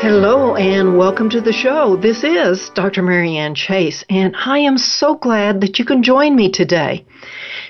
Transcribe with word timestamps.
Hello 0.00 0.56
and 0.56 0.96
welcome 0.96 1.28
to 1.28 1.42
the 1.42 1.52
show. 1.52 1.94
This 1.94 2.24
is 2.24 2.70
Dr. 2.70 3.02
Marianne 3.02 3.54
Chase, 3.54 4.02
and 4.08 4.34
I 4.34 4.60
am 4.60 4.78
so 4.78 5.14
glad 5.14 5.60
that 5.60 5.78
you 5.78 5.84
can 5.84 6.02
join 6.02 6.34
me 6.34 6.48
today. 6.48 7.04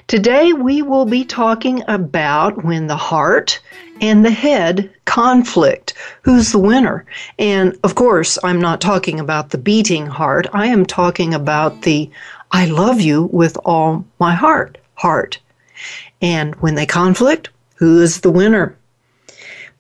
Today 0.07 0.53
we 0.53 0.81
will 0.81 1.07
be 1.07 1.25
talking 1.25 1.83
about 1.89 2.65
when 2.65 2.87
the 2.87 2.97
heart 2.97 3.61
and 4.01 4.25
the 4.25 4.31
head 4.31 4.95
conflict. 5.07 5.95
Who's 6.23 6.53
the 6.53 6.61
winner? 6.61 7.05
And 7.37 7.77
of 7.83 7.97
course, 7.97 8.39
I'm 8.45 8.61
not 8.61 8.81
talking 8.81 9.19
about 9.19 9.51
the 9.51 9.59
beating 9.59 10.07
heart. 10.07 10.47
I 10.53 10.69
am 10.69 10.87
talking 10.87 11.35
about 11.35 11.83
the 11.83 12.09
I 12.53 12.67
love 12.67 13.01
you 13.01 13.25
with 13.33 13.59
all 13.65 14.05
my 14.21 14.35
heart 14.35 14.79
heart. 14.95 15.41
And 16.23 16.55
when 16.63 16.77
they 16.77 16.87
conflict, 16.87 17.51
who 17.75 18.01
is 18.01 18.21
the 18.21 18.31
winner? 18.31 18.77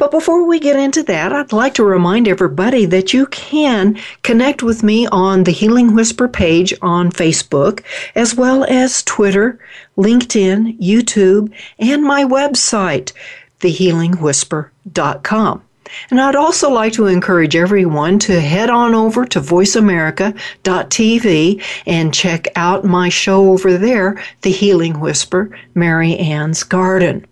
But 0.01 0.11
before 0.13 0.47
we 0.47 0.59
get 0.59 0.77
into 0.77 1.03
that, 1.03 1.31
I'd 1.31 1.53
like 1.53 1.75
to 1.75 1.85
remind 1.85 2.27
everybody 2.27 2.87
that 2.87 3.13
you 3.13 3.27
can 3.27 4.01
connect 4.23 4.63
with 4.63 4.83
me 4.83 5.07
on 5.09 5.45
the 5.45 5.51
Healing 5.51 5.95
Whisper 5.95 6.27
page 6.27 6.73
on 6.81 7.13
Facebook, 7.13 7.83
as 8.15 8.35
well 8.35 8.65
as 8.65 9.03
Twitter, 9.03 9.59
LinkedIn, 9.99 10.81
YouTube, 10.81 11.53
and 11.79 12.03
my 12.03 12.25
website, 12.25 13.13
thehealingwhisper.com. 13.61 15.63
And 16.11 16.19
I'd 16.19 16.37
also 16.37 16.71
like 16.71 16.95
to 16.95 17.07
encourage 17.07 17.55
everyone 17.55 18.19
to 18.21 18.41
head 18.41 18.71
on 18.71 18.95
over 18.95 19.27
to 19.27 19.39
voiceamerica.tv 19.39 21.63
and 21.85 22.15
check 22.15 22.47
out 22.57 22.87
my 22.87 23.11
show 23.11 23.51
over 23.51 23.77
there, 23.77 24.19
The 24.41 24.51
Healing 24.51 24.99
Whisper, 24.99 25.55
Marianne's 25.75 26.63
Garden. 26.63 27.27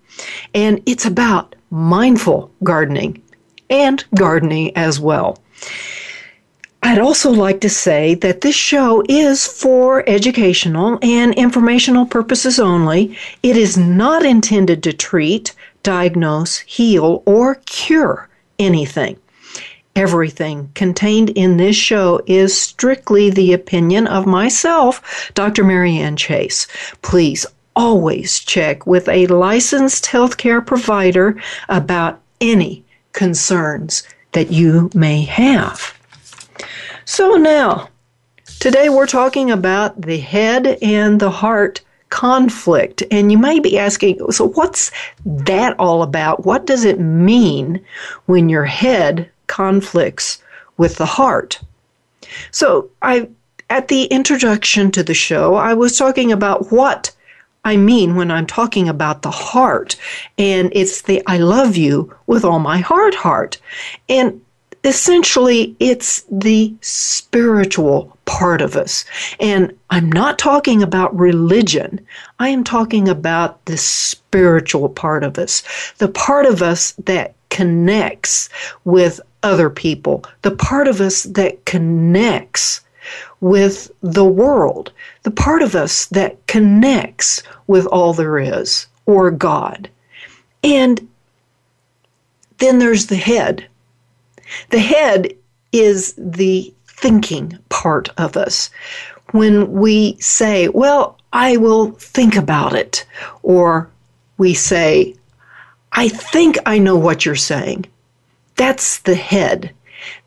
And 0.52 0.82
it's 0.84 1.06
about 1.06 1.54
mindful 1.70 2.50
gardening 2.62 3.22
and 3.70 4.04
gardening 4.14 4.76
as 4.76 4.98
well. 4.98 5.38
I'd 6.82 7.00
also 7.00 7.30
like 7.30 7.60
to 7.62 7.68
say 7.68 8.14
that 8.16 8.40
this 8.40 8.54
show 8.54 9.02
is 9.08 9.46
for 9.46 10.08
educational 10.08 10.98
and 11.02 11.34
informational 11.34 12.06
purposes 12.06 12.60
only. 12.60 13.18
It 13.42 13.56
is 13.56 13.76
not 13.76 14.24
intended 14.24 14.82
to 14.84 14.92
treat, 14.92 15.54
diagnose, 15.82 16.58
heal, 16.60 17.22
or 17.26 17.56
cure 17.66 18.28
anything. 18.58 19.18
Everything 19.96 20.70
contained 20.74 21.30
in 21.30 21.56
this 21.56 21.74
show 21.74 22.20
is 22.26 22.56
strictly 22.56 23.30
the 23.30 23.52
opinion 23.52 24.06
of 24.06 24.26
myself, 24.26 25.32
Dr. 25.34 25.64
Marianne 25.64 26.16
Chase. 26.16 26.68
Please 27.02 27.44
always 27.78 28.40
check 28.40 28.86
with 28.86 29.08
a 29.08 29.28
licensed 29.28 30.04
healthcare 30.04 30.64
provider 30.64 31.40
about 31.68 32.20
any 32.40 32.84
concerns 33.12 34.02
that 34.32 34.50
you 34.50 34.90
may 34.94 35.22
have. 35.22 35.96
So 37.04 37.36
now, 37.36 37.88
today 38.58 38.88
we're 38.88 39.06
talking 39.06 39.52
about 39.52 40.02
the 40.02 40.18
head 40.18 40.76
and 40.82 41.20
the 41.20 41.30
heart 41.30 41.80
conflict. 42.10 43.04
And 43.12 43.30
you 43.30 43.38
may 43.38 43.60
be 43.60 43.78
asking, 43.78 44.32
so 44.32 44.48
what's 44.48 44.90
that 45.24 45.78
all 45.78 46.02
about? 46.02 46.44
What 46.44 46.66
does 46.66 46.84
it 46.84 46.98
mean 46.98 47.80
when 48.26 48.48
your 48.48 48.64
head 48.64 49.30
conflicts 49.46 50.42
with 50.78 50.96
the 50.96 51.06
heart? 51.06 51.60
So 52.50 52.90
I 53.02 53.28
at 53.70 53.88
the 53.88 54.04
introduction 54.04 54.90
to 54.92 55.02
the 55.02 55.14
show, 55.14 55.54
I 55.54 55.74
was 55.74 55.96
talking 55.96 56.32
about 56.32 56.72
what 56.72 57.12
I 57.68 57.76
mean 57.76 58.16
when 58.16 58.30
I'm 58.30 58.46
talking 58.46 58.88
about 58.88 59.20
the 59.20 59.30
heart. 59.30 59.94
And 60.38 60.72
it's 60.74 61.02
the 61.02 61.22
I 61.26 61.36
love 61.36 61.76
you 61.76 62.14
with 62.26 62.42
all 62.42 62.60
my 62.60 62.78
heart, 62.78 63.14
heart. 63.14 63.58
And 64.08 64.40
essentially, 64.84 65.76
it's 65.78 66.24
the 66.30 66.74
spiritual 66.80 68.16
part 68.24 68.62
of 68.62 68.74
us. 68.74 69.04
And 69.38 69.76
I'm 69.90 70.10
not 70.10 70.38
talking 70.38 70.82
about 70.82 71.18
religion, 71.18 72.00
I 72.38 72.48
am 72.48 72.64
talking 72.64 73.06
about 73.06 73.62
the 73.66 73.76
spiritual 73.76 74.88
part 74.88 75.22
of 75.22 75.38
us, 75.38 75.62
the 75.98 76.08
part 76.08 76.46
of 76.46 76.62
us 76.62 76.92
that 77.04 77.34
connects 77.50 78.48
with 78.84 79.20
other 79.42 79.68
people, 79.68 80.24
the 80.40 80.52
part 80.52 80.88
of 80.88 81.02
us 81.02 81.24
that 81.24 81.64
connects 81.66 82.80
with 83.40 83.90
the 84.00 84.24
world, 84.24 84.92
the 85.22 85.30
part 85.30 85.62
of 85.62 85.74
us 85.74 86.06
that 86.06 86.46
connects 86.46 87.42
with 87.66 87.86
all 87.86 88.12
there 88.12 88.38
is 88.38 88.86
or 89.06 89.30
God. 89.30 89.88
And 90.62 91.08
then 92.58 92.78
there's 92.78 93.06
the 93.06 93.16
head. 93.16 93.66
The 94.70 94.80
head 94.80 95.34
is 95.72 96.14
the 96.16 96.72
thinking 96.86 97.58
part 97.68 98.08
of 98.18 98.36
us. 98.36 98.70
When 99.30 99.72
we 99.72 100.16
say, 100.20 100.68
well, 100.68 101.18
I 101.32 101.58
will 101.58 101.92
think 101.92 102.34
about 102.34 102.74
it, 102.74 103.04
or 103.42 103.90
we 104.38 104.54
say, 104.54 105.14
I 105.92 106.08
think 106.08 106.56
I 106.64 106.78
know 106.78 106.96
what 106.96 107.24
you're 107.24 107.36
saying. 107.36 107.86
That's 108.56 108.98
the 109.00 109.14
head. 109.14 109.74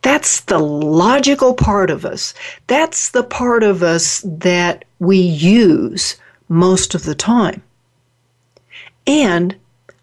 That's 0.01 0.41
the 0.41 0.59
logical 0.59 1.53
part 1.53 1.89
of 1.89 2.05
us. 2.05 2.33
That's 2.67 3.11
the 3.11 3.23
part 3.23 3.63
of 3.63 3.83
us 3.83 4.23
that 4.25 4.85
we 4.99 5.17
use 5.17 6.17
most 6.49 6.95
of 6.95 7.03
the 7.03 7.15
time. 7.15 7.61
And 9.07 9.55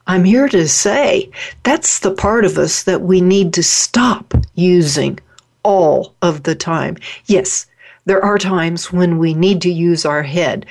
I'm 0.06 0.24
here 0.24 0.48
to 0.48 0.66
say 0.66 1.30
that's 1.62 1.98
the 1.98 2.14
part 2.14 2.44
of 2.44 2.56
us 2.56 2.82
that 2.84 3.02
we 3.02 3.20
need 3.20 3.52
to 3.54 3.62
stop 3.62 4.34
using 4.54 5.18
all 5.62 6.14
of 6.22 6.44
the 6.44 6.54
time. 6.54 6.96
Yes, 7.26 7.66
there 8.08 8.24
are 8.24 8.38
times 8.38 8.90
when 8.90 9.18
we 9.18 9.34
need 9.34 9.60
to 9.60 9.70
use 9.70 10.06
our 10.06 10.22
head. 10.22 10.64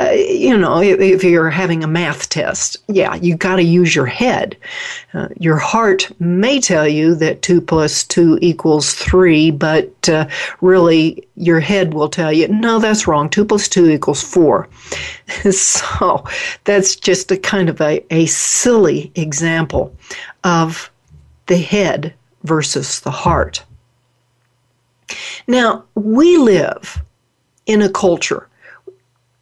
Uh, 0.00 0.10
you 0.10 0.58
know, 0.58 0.80
if, 0.80 0.98
if, 0.98 1.22
you're 1.22 1.48
having 1.48 1.84
a 1.84 1.86
math 1.86 2.28
test, 2.28 2.76
yeah, 2.88 3.14
you 3.14 3.36
got 3.36 3.56
to 3.56 3.62
use 3.62 3.94
your 3.94 4.06
head. 4.06 4.56
Uh, 5.14 5.28
your 5.38 5.56
heart 5.56 6.10
may 6.20 6.60
tell 6.60 6.88
you 6.88 7.14
that 7.14 7.42
2 7.42 7.60
plus 7.60 8.02
2 8.02 8.40
equals 8.42 8.92
3, 8.94 9.52
but 9.52 10.08
uh, 10.08 10.26
really 10.60 11.24
your 11.36 11.60
head 11.60 11.94
will 11.94 12.08
tell 12.08 12.32
you, 12.32 12.48
no, 12.48 12.80
that's 12.80 13.06
wrong. 13.06 13.30
2 13.30 13.44
plus 13.44 13.68
2 13.68 13.88
equals 13.88 14.22
4. 14.22 14.68
so 15.52 16.24
that's 16.64 16.96
just 16.96 17.30
a 17.30 17.36
kind 17.36 17.68
of 17.68 17.80
a, 17.80 18.04
a 18.12 18.26
silly 18.26 19.12
example 19.14 19.94
of 20.42 20.90
the 21.46 21.58
head 21.58 22.14
versus 22.42 22.98
the 23.00 23.12
heart. 23.12 23.62
Now, 25.46 25.84
we 25.94 26.36
live 26.36 27.02
in 27.66 27.82
a 27.82 27.88
culture, 27.88 28.48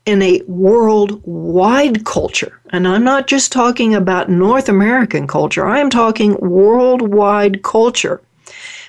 in 0.06 0.23
a 0.23 0.43
worldwide 0.47 2.05
culture, 2.05 2.61
and 2.70 2.87
I'm 2.87 3.05
not 3.05 3.26
just 3.26 3.53
talking 3.53 3.94
about 3.94 4.31
North 4.31 4.69
American 4.69 5.26
culture, 5.26 5.67
I 5.67 5.81
am 5.81 5.91
talking 5.91 6.37
worldwide 6.41 7.62
culture 7.62 8.20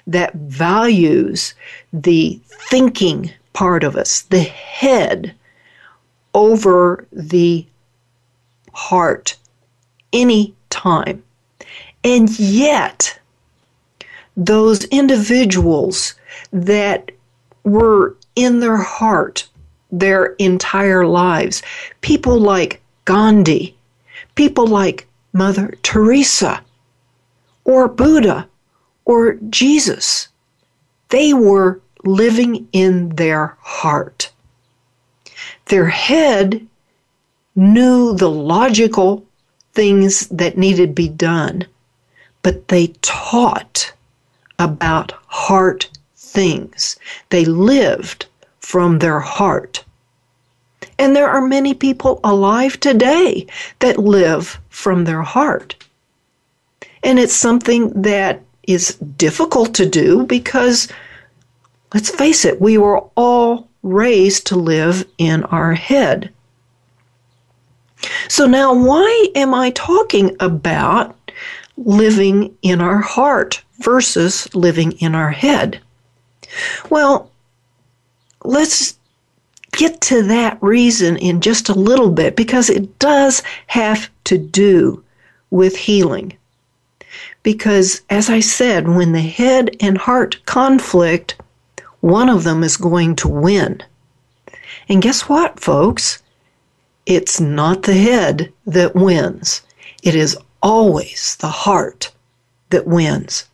that 0.08 0.34
values 0.34 1.54
the 1.94 2.40
thinking 2.70 3.32
part 3.54 3.84
of 3.84 3.96
us, 3.96 4.22
the 4.22 4.40
head, 4.40 5.36
over 6.34 7.06
the 7.12 7.66
heart 8.74 9.36
any 10.14 10.54
time. 10.70 11.24
And 12.04 12.40
yet, 12.40 13.20
those 14.38 14.86
individuals 14.86 16.16
that 16.52 17.12
were 17.64 18.16
in 18.36 18.60
their 18.60 18.78
heart 18.78 19.48
their 19.92 20.36
entire 20.36 21.06
lives, 21.06 21.62
people 22.02 22.40
like 22.40 22.82
Gandhi, 23.06 23.76
people 24.36 24.68
like 24.68 25.08
Mother 25.34 25.76
Teresa, 25.84 26.62
or 27.66 27.88
Buddha, 27.88 28.48
or 29.06 29.38
Jesus, 29.50 30.28
they 31.10 31.34
were 31.34 31.82
living 32.04 32.68
in 32.72 33.10
their 33.10 33.58
heart. 33.62 34.32
Their 35.66 35.88
head 35.88 36.66
knew 37.56 38.16
the 38.16 38.30
logical 38.30 39.26
things 39.74 40.28
that 40.30 40.58
needed 40.58 40.90
to 40.90 40.94
be 40.94 41.10
done, 41.10 41.66
but 42.42 42.68
they 42.68 42.88
taught 43.02 43.94
about 44.58 45.14
heart 45.28 45.90
things. 46.30 46.98
They 47.30 47.46
lived 47.46 48.26
from 48.60 49.00
their 49.00 49.20
heart. 49.20 49.84
And 50.98 51.16
there 51.16 51.30
are 51.30 51.42
many 51.42 51.74
people 51.74 52.20
alive 52.24 52.80
today 52.80 53.48
that 53.80 53.98
live 53.98 54.60
from 54.70 55.06
their 55.06 55.22
heart. 55.22 55.76
And 57.04 57.18
it's 57.18 57.36
something 57.36 58.02
that 58.02 58.42
is 58.64 58.96
difficult 58.96 59.74
to 59.76 59.86
do 59.86 60.26
because, 60.26 60.90
let's 61.94 62.10
face 62.10 62.46
it, 62.46 62.62
we 62.62 62.78
were 62.78 63.00
all 63.16 63.68
raised 63.82 64.46
to 64.48 64.56
live 64.56 65.08
in 65.18 65.44
our 65.46 65.74
head. 65.74 66.32
So 68.28 68.46
now, 68.46 68.74
why 68.74 69.28
am 69.36 69.54
I 69.54 69.72
talking 69.72 70.36
about 70.40 71.16
living 71.78 72.56
in 72.62 72.82
our 72.82 73.00
heart 73.00 73.64
versus 73.80 74.54
living 74.54 74.92
in 74.94 75.16
our 75.16 75.32
head? 75.32 75.82
Well, 76.90 77.32
let's 78.44 78.98
get 79.72 80.02
to 80.02 80.24
that 80.24 80.58
reason 80.62 81.18
in 81.18 81.42
just 81.42 81.70
a 81.70 81.74
little 81.74 82.10
bit 82.10 82.36
because 82.36 82.70
it 82.70 83.00
does 83.00 83.44
have 83.68 84.10
to 84.26 84.38
do 84.38 85.04
with 85.52 85.76
healing. 85.76 86.34
Because, 87.44 88.02
as 88.10 88.30
I 88.30 88.40
said, 88.40 88.88
when 88.88 89.12
the 89.12 89.22
head 89.22 89.76
and 89.80 89.98
heart 89.98 90.46
conflict, 90.46 91.36
one 92.02 92.30
of 92.30 92.44
them 92.44 92.64
is 92.64 92.78
going 92.78 93.16
to 93.18 93.28
win. 93.28 93.82
And 94.88 95.02
guess 95.02 95.30
what, 95.30 95.60
folks? 95.60 96.22
It's 97.06 97.40
not 97.40 97.84
the 97.84 97.96
head 97.96 98.54
that 98.68 98.96
wins, 98.96 99.62
it 100.04 100.16
is 100.16 100.38
always 100.62 101.38
the 101.40 101.48
heart 101.48 102.12
that 102.70 102.86
wins. 102.86 103.49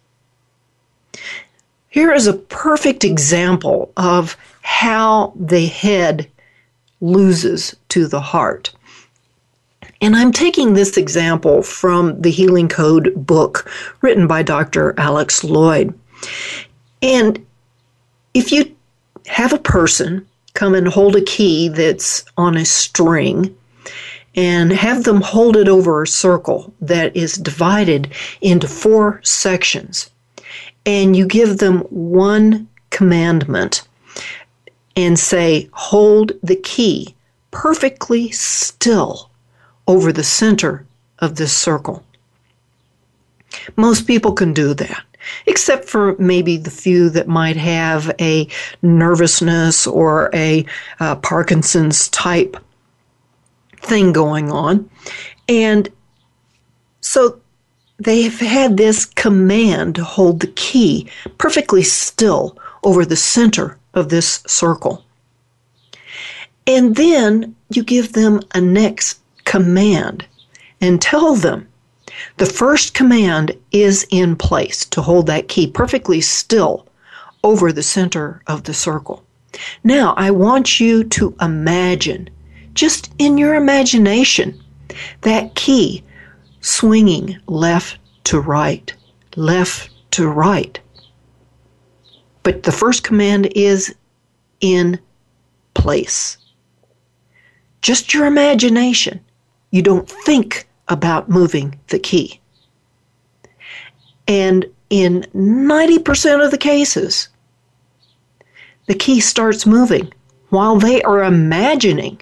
Here 1.95 2.11
is 2.11 2.27
a 2.27 2.33
perfect 2.33 3.05
example 3.05 3.89
of 3.95 4.35
how 4.63 5.31
the 5.33 5.67
head 5.67 6.29
loses 6.99 7.73
to 7.87 8.05
the 8.05 8.19
heart. 8.19 8.73
And 10.01 10.13
I'm 10.13 10.33
taking 10.33 10.73
this 10.73 10.97
example 10.97 11.63
from 11.63 12.21
the 12.21 12.31
Healing 12.31 12.67
Code 12.67 13.13
book 13.15 13.71
written 14.01 14.27
by 14.27 14.43
Dr. 14.43 14.93
Alex 14.97 15.41
Loyd. 15.41 15.93
And 17.01 17.45
if 18.33 18.51
you 18.51 18.75
have 19.27 19.53
a 19.53 19.57
person 19.57 20.27
come 20.53 20.75
and 20.75 20.89
hold 20.89 21.15
a 21.15 21.21
key 21.21 21.69
that's 21.69 22.25
on 22.35 22.57
a 22.57 22.65
string, 22.65 23.55
and 24.35 24.73
have 24.73 25.05
them 25.05 25.21
hold 25.21 25.55
it 25.55 25.69
over 25.69 26.03
a 26.03 26.07
circle 26.07 26.73
that 26.81 27.15
is 27.15 27.37
divided 27.37 28.11
into 28.41 28.67
four 28.67 29.21
sections 29.23 30.09
and 30.85 31.15
you 31.15 31.25
give 31.25 31.57
them 31.57 31.79
one 31.89 32.67
commandment 32.89 33.87
and 34.95 35.19
say, 35.19 35.69
hold 35.73 36.31
the 36.41 36.55
key 36.55 37.15
perfectly 37.51 38.31
still 38.31 39.29
over 39.87 40.11
the 40.11 40.23
center 40.23 40.85
of 41.19 41.35
this 41.35 41.55
circle. 41.55 42.03
Most 43.75 44.07
people 44.07 44.33
can 44.33 44.53
do 44.53 44.73
that, 44.73 45.03
except 45.45 45.87
for 45.89 46.15
maybe 46.17 46.57
the 46.57 46.71
few 46.71 47.09
that 47.11 47.27
might 47.27 47.57
have 47.57 48.13
a 48.19 48.47
nervousness 48.81 49.87
or 49.87 50.29
a 50.33 50.65
uh, 50.99 51.15
Parkinson's 51.17 52.09
type 52.09 52.57
thing 53.77 54.11
going 54.11 54.51
on. 54.51 54.89
And 55.47 55.89
so 57.01 57.39
they've 57.97 58.39
had 58.39 58.77
this 58.77 59.05
command 59.05 59.95
to 59.95 60.03
hold 60.03 60.39
the 60.39 60.47
key 60.47 61.09
perfectly 61.37 61.83
still 61.83 62.57
over 62.83 63.05
the 63.05 63.15
center 63.15 63.77
of 63.93 64.09
this 64.09 64.43
circle. 64.47 65.03
And 66.67 66.95
then 66.95 67.55
you 67.69 67.83
give 67.83 68.13
them 68.13 68.41
a 68.53 68.61
next 68.61 69.19
command 69.45 70.25
and 70.81 71.01
tell 71.01 71.35
them 71.35 71.67
the 72.37 72.45
first 72.45 72.93
command 72.93 73.51
is 73.71 74.05
in 74.09 74.35
place 74.35 74.85
to 74.85 75.01
hold 75.01 75.27
that 75.27 75.47
key 75.47 75.67
perfectly 75.67 76.21
still 76.21 76.87
over 77.43 77.71
the 77.71 77.83
center 77.83 78.41
of 78.47 78.63
the 78.63 78.73
circle. 78.73 79.23
Now, 79.83 80.13
I 80.17 80.31
want 80.31 80.79
you 80.79 81.03
to 81.03 81.35
imagine, 81.39 82.29
just 82.73 83.13
in 83.19 83.37
your 83.37 83.55
imagination, 83.55 84.61
that 85.21 85.55
key 85.55 86.03
swinging 86.65 87.37
left 87.45 87.99
to 88.23 88.39
right, 88.39 88.91
left 89.35 89.91
to 90.11 90.27
right. 90.27 90.79
But 92.41 92.63
the 92.63 92.71
first 92.71 93.03
command 93.03 93.51
is 93.55 93.93
in 94.61 94.99
place. 95.75 96.37
Just 97.81 98.13
your 98.15 98.25
imagination. 98.25 99.19
You 99.69 99.83
don't 99.83 100.09
think 100.09 100.67
about 100.87 101.29
moving 101.29 101.79
the 101.89 101.99
key. 101.99 102.41
And 104.27 104.65
in 104.89 105.25
90% 105.35 106.43
of 106.43 106.49
the 106.49 106.57
cases, 106.57 107.29
the 108.87 108.95
key 108.95 109.19
starts 109.19 109.67
moving 109.67 110.11
while 110.49 110.77
they 110.77 111.03
are 111.03 111.23
imagining 111.23 112.21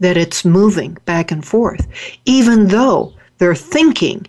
that 0.00 0.16
it's 0.16 0.46
moving 0.46 0.96
back 1.04 1.30
and 1.30 1.44
forth, 1.44 1.86
even 2.24 2.68
though 2.68 3.12
their 3.42 3.56
thinking 3.56 4.24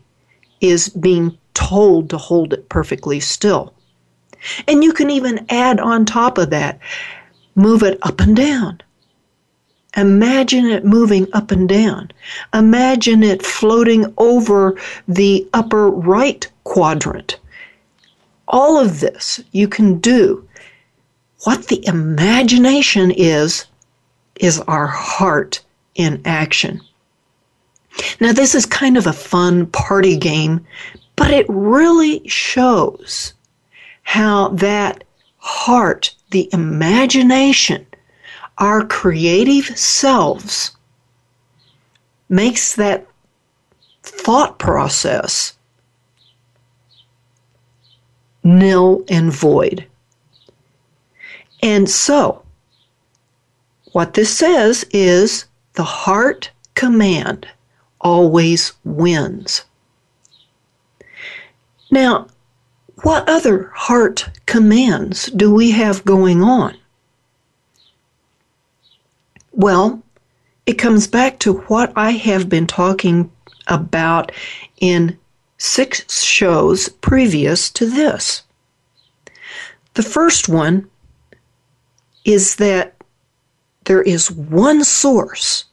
is 0.60 0.90
being 0.90 1.38
told 1.54 2.10
to 2.10 2.18
hold 2.18 2.52
it 2.52 2.68
perfectly 2.68 3.20
still. 3.20 3.72
And 4.68 4.84
you 4.84 4.92
can 4.92 5.12
even 5.12 5.46
add 5.50 5.80
on 5.80 6.04
top 6.04 6.40
of 6.40 6.50
that, 6.50 6.80
move 7.54 7.84
it 7.84 8.00
up 8.02 8.20
and 8.20 8.36
down. 8.36 8.82
Imagine 9.96 10.66
it 10.66 10.84
moving 10.84 11.28
up 11.34 11.52
and 11.52 11.70
down. 11.70 12.10
Imagine 12.56 13.22
it 13.22 13.46
floating 13.46 14.12
over 14.18 14.80
the 15.08 15.48
upper 15.54 15.92
right 15.92 16.52
quadrant. 16.64 17.40
All 18.48 18.80
of 18.80 19.00
this 19.00 19.40
you 19.52 19.68
can 19.68 20.00
do. 20.00 20.50
What 21.44 21.68
the 21.68 21.86
imagination 21.86 23.12
is, 23.12 23.66
is 24.40 24.60
our 24.62 24.88
heart 24.88 25.62
in 25.94 26.20
action. 26.26 26.82
Now, 28.20 28.34
this 28.34 28.56
is 28.56 28.66
kind 28.66 28.98
of 28.98 29.08
a 29.08 29.14
fun 29.14 29.68
party 29.68 30.18
game, 30.18 30.66
but 31.16 31.32
it 31.32 31.46
really 31.50 32.28
shows 32.28 33.34
how 34.04 34.50
that 34.50 35.04
heart, 35.38 36.14
the 36.32 36.50
imagination, 36.54 37.86
our 38.58 38.86
creative 38.86 39.78
selves, 39.78 40.76
makes 42.30 42.76
that 42.76 43.06
thought 44.04 44.60
process 44.60 45.56
nil 48.44 49.04
and 49.08 49.32
void. 49.32 49.86
And 51.62 51.90
so, 51.90 52.44
what 53.94 54.16
this 54.16 54.36
says 54.36 54.84
is 54.92 55.46
the 55.74 55.84
heart 55.84 56.52
command 56.76 57.48
always 58.04 58.74
wins. 58.84 59.64
Now, 61.90 62.28
what 63.04 63.28
other 63.28 63.72
heart 63.76 64.30
commands 64.46 65.26
do 65.28 65.54
we 65.54 65.72
have 65.72 66.06
going 66.06 66.42
on? 66.42 66.78
Well, 69.52 70.02
it 70.66 70.74
comes 70.74 71.08
back 71.08 71.40
to 71.40 71.54
what 71.54 71.92
I 71.96 72.12
have 72.12 72.50
been 72.50 72.68
talking 72.68 73.32
about 73.68 74.32
in 74.80 75.18
six 75.58 76.24
shows 76.24 76.90
previous 76.90 77.70
to 77.72 77.90
this. 77.90 78.44
The 79.94 80.04
first 80.04 80.50
one 80.50 80.90
is 82.26 82.56
that 82.56 82.96
there 83.86 84.02
is 84.02 84.32
one 84.32 84.84
source 84.84 85.66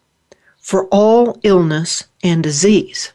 for 0.71 0.87
all 0.93 1.37
illness 1.43 2.05
and 2.23 2.45
disease. 2.45 3.11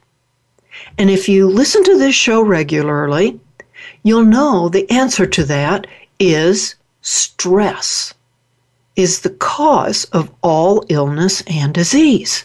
And 0.97 1.09
if 1.09 1.29
you 1.29 1.47
listen 1.47 1.85
to 1.85 1.97
this 1.97 2.13
show 2.13 2.41
regularly, 2.41 3.39
you'll 4.03 4.25
know 4.25 4.67
the 4.67 4.91
answer 4.91 5.25
to 5.25 5.45
that 5.45 5.87
is 6.19 6.75
stress 7.01 8.13
is 8.97 9.21
the 9.21 9.29
cause 9.29 10.03
of 10.11 10.29
all 10.43 10.83
illness 10.89 11.43
and 11.47 11.73
disease. 11.73 12.43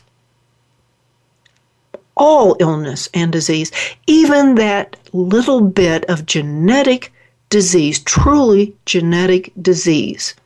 All 2.16 2.56
illness 2.60 3.08
and 3.12 3.32
disease, 3.32 3.72
even 4.06 4.54
that 4.54 4.94
little 5.12 5.60
bit 5.60 6.04
of 6.04 6.24
genetic 6.24 7.12
disease, 7.48 7.98
truly 7.98 8.76
genetic 8.86 9.50
disease. 9.60 10.36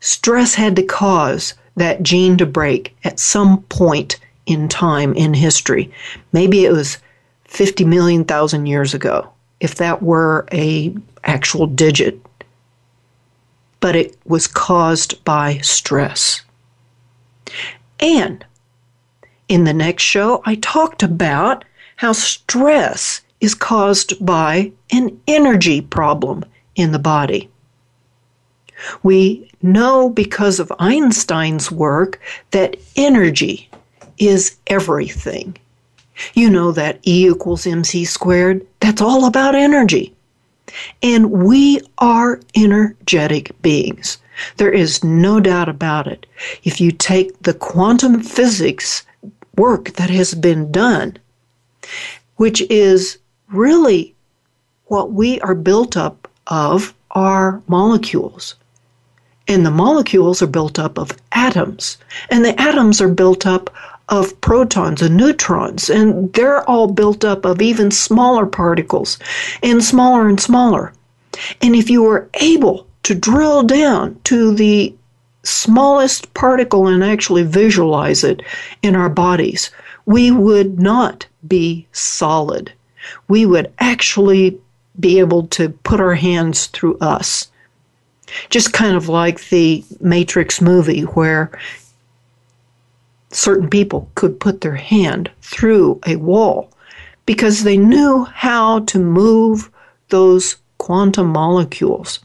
Stress 0.00 0.56
had 0.56 0.76
to 0.76 0.82
cause 0.82 1.54
that 1.78 2.02
gene 2.02 2.36
to 2.38 2.46
break 2.46 2.96
at 3.04 3.20
some 3.20 3.62
point 3.64 4.18
in 4.46 4.68
time 4.68 5.14
in 5.14 5.34
history. 5.34 5.90
Maybe 6.32 6.64
it 6.64 6.72
was 6.72 6.98
50 7.44 7.84
million 7.84 8.24
thousand 8.24 8.66
years 8.66 8.94
ago, 8.94 9.30
if 9.60 9.76
that 9.76 10.02
were 10.02 10.46
a 10.52 10.94
actual 11.24 11.66
digit. 11.66 12.20
But 13.80 13.96
it 13.96 14.16
was 14.24 14.46
caused 14.46 15.22
by 15.24 15.58
stress. 15.58 16.42
And 18.00 18.44
in 19.48 19.64
the 19.64 19.72
next 19.72 20.02
show, 20.02 20.42
I 20.44 20.56
talked 20.56 21.02
about 21.02 21.64
how 21.96 22.12
stress 22.12 23.22
is 23.40 23.54
caused 23.54 24.24
by 24.24 24.72
an 24.90 25.20
energy 25.26 25.80
problem 25.80 26.44
in 26.74 26.92
the 26.92 26.98
body. 26.98 27.48
We 29.02 29.50
know 29.62 30.08
because 30.10 30.60
of 30.60 30.72
Einstein's 30.78 31.70
work 31.70 32.20
that 32.50 32.76
energy 32.96 33.68
is 34.18 34.56
everything. 34.66 35.56
You 36.34 36.50
know 36.50 36.72
that 36.72 36.98
E 37.06 37.28
equals 37.28 37.66
mc 37.66 38.04
squared? 38.04 38.66
That's 38.80 39.00
all 39.00 39.24
about 39.24 39.54
energy. 39.54 40.14
And 41.02 41.30
we 41.30 41.80
are 41.98 42.40
energetic 42.56 43.60
beings. 43.62 44.18
There 44.56 44.70
is 44.70 45.02
no 45.02 45.40
doubt 45.40 45.68
about 45.68 46.06
it. 46.06 46.26
If 46.64 46.80
you 46.80 46.92
take 46.92 47.42
the 47.42 47.54
quantum 47.54 48.22
physics 48.22 49.04
work 49.56 49.92
that 49.94 50.10
has 50.10 50.34
been 50.34 50.70
done, 50.70 51.16
which 52.36 52.60
is 52.62 53.18
really 53.48 54.14
what 54.86 55.12
we 55.12 55.40
are 55.40 55.54
built 55.54 55.96
up 55.96 56.28
of 56.46 56.94
are 57.10 57.62
molecules. 57.66 58.54
And 59.48 59.64
the 59.64 59.70
molecules 59.70 60.42
are 60.42 60.46
built 60.46 60.78
up 60.78 60.98
of 60.98 61.12
atoms. 61.32 61.96
And 62.30 62.44
the 62.44 62.60
atoms 62.60 63.00
are 63.00 63.08
built 63.08 63.46
up 63.46 63.74
of 64.10 64.38
protons 64.40 65.02
and 65.02 65.16
neutrons. 65.16 65.88
And 65.88 66.32
they're 66.34 66.68
all 66.68 66.86
built 66.86 67.24
up 67.24 67.44
of 67.44 67.62
even 67.62 67.90
smaller 67.90 68.46
particles 68.46 69.18
and 69.62 69.82
smaller 69.82 70.28
and 70.28 70.38
smaller. 70.38 70.92
And 71.62 71.74
if 71.74 71.88
you 71.88 72.02
were 72.02 72.28
able 72.34 72.86
to 73.04 73.14
drill 73.14 73.62
down 73.62 74.20
to 74.24 74.54
the 74.54 74.94
smallest 75.44 76.34
particle 76.34 76.86
and 76.86 77.02
actually 77.02 77.42
visualize 77.42 78.24
it 78.24 78.42
in 78.82 78.94
our 78.94 79.08
bodies, 79.08 79.70
we 80.04 80.30
would 80.30 80.78
not 80.78 81.26
be 81.46 81.86
solid. 81.92 82.72
We 83.28 83.46
would 83.46 83.72
actually 83.78 84.60
be 84.98 85.18
able 85.20 85.46
to 85.48 85.70
put 85.70 86.00
our 86.00 86.14
hands 86.14 86.66
through 86.66 86.98
us 86.98 87.48
just 88.50 88.72
kind 88.72 88.96
of 88.96 89.08
like 89.08 89.48
the 89.48 89.84
Matrix 90.00 90.60
movie 90.60 91.02
where 91.02 91.50
certain 93.30 93.68
people 93.68 94.10
could 94.14 94.40
put 94.40 94.60
their 94.60 94.76
hand 94.76 95.30
through 95.42 96.00
a 96.06 96.16
wall 96.16 96.70
because 97.26 97.62
they 97.62 97.76
knew 97.76 98.24
how 98.24 98.80
to 98.80 98.98
move 98.98 99.70
those 100.08 100.56
quantum 100.78 101.28
molecules. 101.28 102.20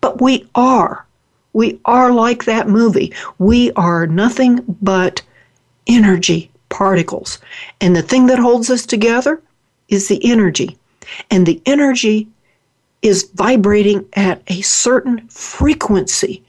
But 0.00 0.20
we 0.20 0.46
are. 0.54 1.06
We 1.54 1.80
are 1.84 2.12
like 2.12 2.44
that 2.44 2.68
movie. 2.68 3.14
We 3.38 3.72
are 3.72 4.06
nothing 4.06 4.60
but 4.80 5.22
energy 5.86 6.50
particles. 6.68 7.38
And 7.80 7.94
the 7.94 8.02
thing 8.02 8.26
that 8.26 8.38
holds 8.38 8.70
us 8.70 8.84
together 8.84 9.40
is 9.88 10.08
the 10.08 10.20
energy. 10.30 10.76
And 11.30 11.46
the 11.46 11.60
energy 11.66 12.28
is 13.02 13.30
vibrating 13.34 14.06
at 14.14 14.42
a 14.46 14.60
certain 14.62 15.26
frequency. 15.28 16.42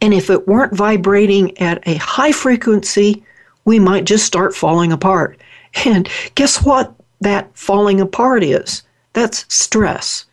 And 0.00 0.12
if 0.12 0.28
it 0.30 0.46
weren't 0.46 0.74
vibrating 0.74 1.56
at 1.58 1.86
a 1.86 1.94
high 1.94 2.32
frequency, 2.32 3.24
we 3.64 3.78
might 3.78 4.04
just 4.04 4.26
start 4.26 4.54
falling 4.54 4.92
apart. 4.92 5.40
And 5.84 6.08
guess 6.34 6.62
what 6.62 6.94
that 7.20 7.56
falling 7.56 8.00
apart 8.00 8.42
is? 8.42 8.82
That's 9.12 9.46
stress. 9.52 10.26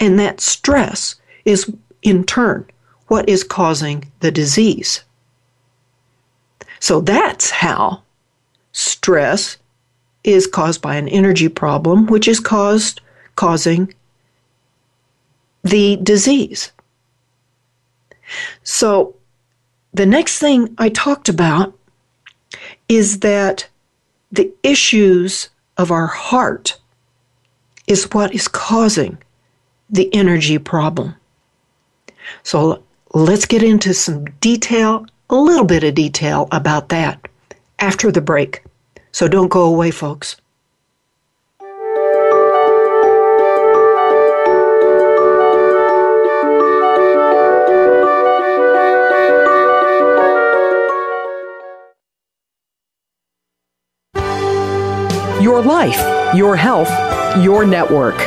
And 0.00 0.18
that 0.18 0.40
stress 0.40 1.16
is, 1.44 1.72
in 2.02 2.24
turn, 2.24 2.66
what 3.08 3.28
is 3.28 3.44
causing 3.44 4.10
the 4.20 4.30
disease. 4.30 5.02
So 6.80 7.00
that's 7.00 7.50
how 7.50 8.02
stress 8.72 9.56
is 10.24 10.46
caused 10.46 10.82
by 10.82 10.96
an 10.96 11.08
energy 11.08 11.48
problem, 11.48 12.06
which 12.06 12.28
is 12.28 12.40
caused 12.40 13.00
causing 13.36 13.94
the 15.66 15.96
disease. 16.02 16.72
So, 18.62 19.14
the 19.92 20.06
next 20.06 20.38
thing 20.38 20.74
I 20.78 20.88
talked 20.88 21.28
about 21.28 21.74
is 22.88 23.20
that 23.20 23.68
the 24.30 24.52
issues 24.62 25.48
of 25.76 25.90
our 25.90 26.06
heart 26.06 26.78
is 27.86 28.10
what 28.12 28.34
is 28.34 28.48
causing 28.48 29.18
the 29.88 30.12
energy 30.14 30.58
problem. 30.58 31.14
So, 32.42 32.82
let's 33.14 33.46
get 33.46 33.62
into 33.62 33.94
some 33.94 34.24
detail, 34.40 35.06
a 35.30 35.36
little 35.36 35.64
bit 35.64 35.84
of 35.84 35.94
detail 35.94 36.48
about 36.52 36.88
that 36.90 37.20
after 37.78 38.10
the 38.10 38.20
break. 38.20 38.62
So, 39.12 39.28
don't 39.28 39.48
go 39.48 39.62
away, 39.62 39.90
folks. 39.90 40.36
Your 55.46 55.62
life, 55.62 56.34
your 56.34 56.56
health, 56.56 56.90
your 57.40 57.64
network. 57.64 58.18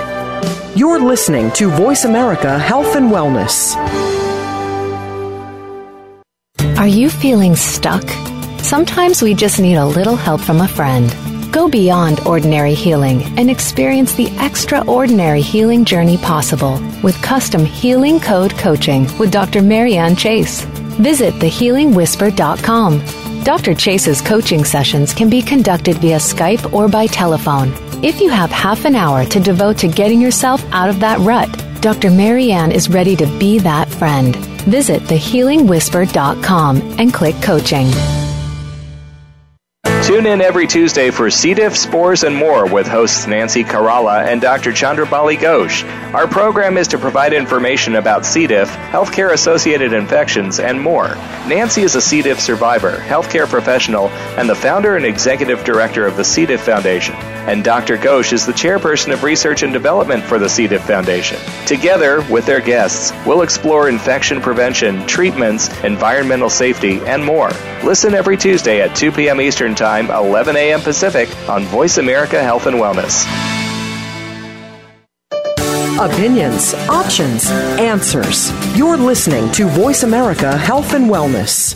You're 0.73 1.01
listening 1.01 1.51
to 1.51 1.69
Voice 1.69 2.05
America 2.05 2.57
Health 2.57 2.95
and 2.95 3.11
Wellness. 3.11 3.75
Are 6.77 6.87
you 6.87 7.09
feeling 7.09 7.57
stuck? 7.57 8.07
Sometimes 8.61 9.21
we 9.21 9.33
just 9.33 9.59
need 9.59 9.75
a 9.75 9.85
little 9.85 10.15
help 10.15 10.39
from 10.39 10.61
a 10.61 10.67
friend. 10.69 11.13
Go 11.51 11.67
beyond 11.67 12.21
ordinary 12.25 12.73
healing 12.73 13.21
and 13.37 13.49
experience 13.49 14.13
the 14.13 14.33
extraordinary 14.39 15.41
healing 15.41 15.83
journey 15.83 16.17
possible 16.19 16.81
with 17.03 17.21
custom 17.21 17.65
healing 17.65 18.21
code 18.21 18.57
coaching 18.57 19.09
with 19.17 19.29
Dr. 19.29 19.61
Marianne 19.61 20.15
Chase. 20.15 20.61
Visit 21.01 21.33
thehealingwhisper.com 21.33 23.28
Dr. 23.43 23.73
Chase's 23.73 24.21
coaching 24.21 24.63
sessions 24.63 25.13
can 25.13 25.29
be 25.29 25.41
conducted 25.41 25.97
via 25.97 26.17
Skype 26.17 26.73
or 26.73 26.87
by 26.87 27.07
telephone. 27.07 27.73
If 28.03 28.21
you 28.21 28.29
have 28.29 28.51
half 28.51 28.85
an 28.85 28.95
hour 28.95 29.25
to 29.25 29.39
devote 29.39 29.77
to 29.79 29.87
getting 29.87 30.21
yourself 30.21 30.63
out 30.71 30.89
of 30.89 30.99
that 30.99 31.19
rut, 31.19 31.49
Dr. 31.81 32.11
Marianne 32.11 32.71
is 32.71 32.89
ready 32.89 33.15
to 33.15 33.25
be 33.39 33.59
that 33.59 33.89
friend. 33.89 34.35
Visit 34.67 35.01
thehealingwhisper.com 35.03 36.95
and 36.99 37.13
click 37.13 37.35
coaching. 37.41 37.87
Tune 40.03 40.25
in 40.25 40.41
every 40.41 40.65
Tuesday 40.65 41.11
for 41.11 41.29
C. 41.29 41.53
diff, 41.53 41.77
spores, 41.77 42.23
and 42.23 42.35
more 42.35 42.65
with 42.65 42.87
hosts 42.87 43.27
Nancy 43.27 43.63
Caralla 43.63 44.25
and 44.25 44.41
Dr. 44.41 44.71
Chandrabali 44.71 45.37
Ghosh. 45.37 45.83
Our 46.13 46.27
program 46.27 46.77
is 46.77 46.87
to 46.89 46.97
provide 46.97 47.31
information 47.31 47.95
about 47.95 48.25
C. 48.25 48.47
diff, 48.47 48.69
healthcare 48.69 49.33
associated 49.33 49.93
infections, 49.93 50.59
and 50.59 50.81
more. 50.81 51.15
Nancy 51.47 51.83
is 51.83 51.95
a 51.95 52.01
C. 52.01 52.23
diff 52.23 52.39
survivor, 52.39 52.93
healthcare 52.93 53.47
professional, 53.47 54.07
and 54.37 54.49
the 54.49 54.55
founder 54.55 54.95
and 54.95 55.05
executive 55.05 55.63
director 55.63 56.07
of 56.07 56.17
the 56.17 56.23
C. 56.23 56.47
diff 56.47 56.61
Foundation. 56.61 57.15
And 57.47 57.63
Dr. 57.63 57.97
Ghosh 57.97 58.33
is 58.33 58.45
the 58.45 58.51
chairperson 58.51 59.13
of 59.13 59.23
research 59.23 59.63
and 59.63 59.73
development 59.73 60.23
for 60.23 60.39
the 60.39 60.49
C. 60.49 60.67
diff 60.67 60.83
Foundation. 60.83 61.37
Together, 61.65 62.21
with 62.29 62.45
their 62.45 62.61
guests, 62.61 63.11
we'll 63.25 63.41
explore 63.41 63.89
infection 63.89 64.41
prevention, 64.41 65.05
treatments, 65.07 65.69
environmental 65.83 66.49
safety, 66.49 66.99
and 67.01 67.23
more. 67.23 67.49
Listen 67.83 68.13
every 68.13 68.37
Tuesday 68.37 68.81
at 68.81 68.95
2 68.95 69.11
p.m. 69.11 69.41
Eastern 69.41 69.75
Time, 69.75 70.09
11 70.11 70.55
a.m. 70.55 70.81
Pacific 70.81 71.29
on 71.49 71.63
Voice 71.65 71.97
America 71.97 72.41
Health 72.41 72.67
and 72.67 72.77
Wellness. 72.77 73.25
Opinions, 75.99 76.73
options, 76.87 77.49
answers. 77.77 78.51
You're 78.77 78.95
listening 78.95 79.51
to 79.51 79.67
Voice 79.67 80.03
America 80.03 80.57
Health 80.57 80.93
and 80.93 81.09
Wellness. 81.09 81.75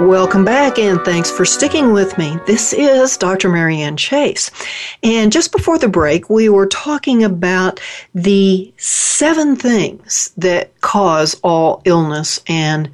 Welcome 0.00 0.44
back 0.44 0.78
and 0.78 1.00
thanks 1.06 1.30
for 1.30 1.46
sticking 1.46 1.90
with 1.90 2.18
me. 2.18 2.38
This 2.46 2.74
is 2.74 3.16
Dr. 3.16 3.48
Marianne 3.48 3.96
Chase. 3.96 4.50
And 5.02 5.32
just 5.32 5.52
before 5.52 5.78
the 5.78 5.88
break, 5.88 6.28
we 6.28 6.50
were 6.50 6.66
talking 6.66 7.24
about 7.24 7.80
the 8.14 8.70
seven 8.76 9.56
things 9.56 10.32
that 10.36 10.78
cause 10.82 11.40
all 11.42 11.80
illness 11.86 12.38
and 12.46 12.90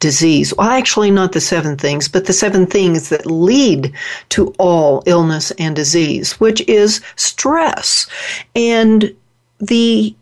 disease. 0.00 0.52
Well, 0.56 0.68
actually, 0.68 1.12
not 1.12 1.30
the 1.30 1.40
seven 1.40 1.76
things, 1.76 2.08
but 2.08 2.26
the 2.26 2.32
seven 2.32 2.66
things 2.66 3.08
that 3.10 3.24
lead 3.24 3.92
to 4.30 4.48
all 4.58 5.04
illness 5.06 5.52
and 5.52 5.76
disease, 5.76 6.40
which 6.40 6.60
is 6.62 7.00
stress. 7.14 8.08
And 8.56 9.14
the 9.60 10.12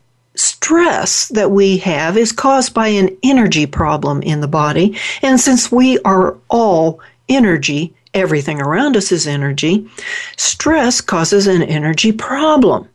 stress 0.40 1.28
that 1.28 1.50
we 1.50 1.78
have 1.78 2.16
is 2.16 2.32
caused 2.32 2.74
by 2.74 2.88
an 2.88 3.16
energy 3.22 3.66
problem 3.66 4.22
in 4.22 4.40
the 4.40 4.48
body. 4.48 4.96
And 5.22 5.38
since 5.38 5.70
we 5.70 5.98
are 6.00 6.36
all 6.48 7.00
energy, 7.28 7.94
everything 8.14 8.60
around 8.60 8.96
us 8.96 9.12
is 9.12 9.26
energy, 9.26 9.88
stress 10.36 11.00
causes 11.00 11.46
an 11.46 11.62
energy 11.62 12.12
problem. 12.12 12.88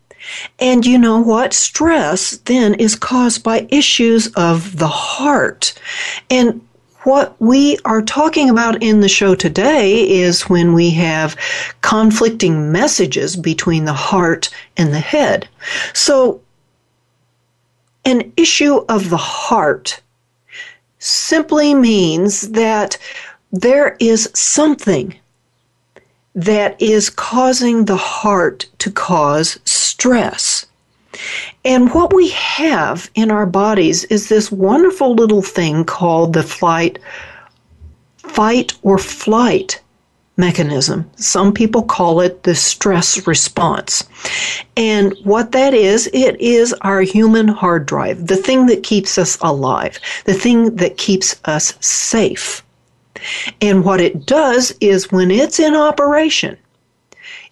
And 0.60 0.86
you 0.86 0.98
know 0.98 1.20
what? 1.20 1.54
Stress 1.54 2.38
then 2.46 2.74
is 2.76 2.96
caused 2.96 3.44
by 3.44 3.68
issues 3.70 4.28
of 4.36 4.78
the 4.78 4.88
heart. 4.88 5.74
And 6.30 6.62
what 7.04 7.36
we 7.40 7.78
are 7.86 8.02
talking 8.02 8.50
about 8.50 8.82
in 8.82 9.02
the 9.02 9.08
show 9.08 9.36
today 9.36 10.10
is 10.10 10.50
when 10.50 10.74
we 10.74 10.90
have 10.90 11.38
conflicting 11.82 12.72
messages 12.72 13.36
between 13.36 13.86
the 13.86 13.94
heart 13.94 14.50
and 14.76 14.92
the 14.92 15.00
head. 15.00 15.48
So 15.94 16.42
an 18.06 18.32
issue 18.38 18.86
of 18.88 19.10
the 19.10 19.18
heart 19.18 20.02
simply 21.00 21.74
means 21.74 22.52
that 22.52 22.98
there 23.52 23.96
is 24.00 24.30
something 24.34 25.16
that 26.36 26.80
is 26.82 27.10
causing 27.10 27.86
the 27.86 27.98
heart 27.98 28.68
to 28.80 28.92
cause 28.92 29.60
stress. 29.66 30.66
And 31.64 31.94
what 31.94 32.14
we 32.14 32.30
have 32.30 33.10
in 33.16 33.32
our 33.32 33.46
bodies 33.46 34.04
is 34.06 34.28
this 34.28 34.52
wonderful 34.52 35.16
little 35.16 35.42
thing 35.42 35.86
called 35.86 36.34
the 36.34 36.44
flight, 36.44 37.00
fight 38.18 38.74
or 38.82 38.98
flight 38.98 39.82
mechanism. 40.38 41.10
Some 41.16 41.54
people 41.54 41.84
call 41.84 42.20
it 42.20 42.44
the 42.44 42.56
stress 42.56 43.26
response. 43.26 44.04
And 44.76 45.16
what 45.24 45.52
that 45.54 45.74
is, 45.74 46.10
it 46.14 46.40
is 46.42 46.74
our 46.82 47.02
human 47.02 47.48
hard 47.48 47.86
drive, 47.86 48.28
the 48.28 48.36
thing 48.36 48.66
that 48.66 48.84
keeps 48.84 49.18
us 49.18 49.38
alive, 49.42 50.00
the 50.26 50.34
thing 50.34 50.76
that 50.76 50.98
keeps 50.98 51.40
us 51.46 51.74
safe. 51.80 52.64
And 53.62 53.86
what 53.86 54.02
it 54.02 54.26
does 54.26 54.74
is 54.82 55.12
when 55.12 55.32
it's 55.32 55.60
in 55.60 55.74
operation, 55.74 56.58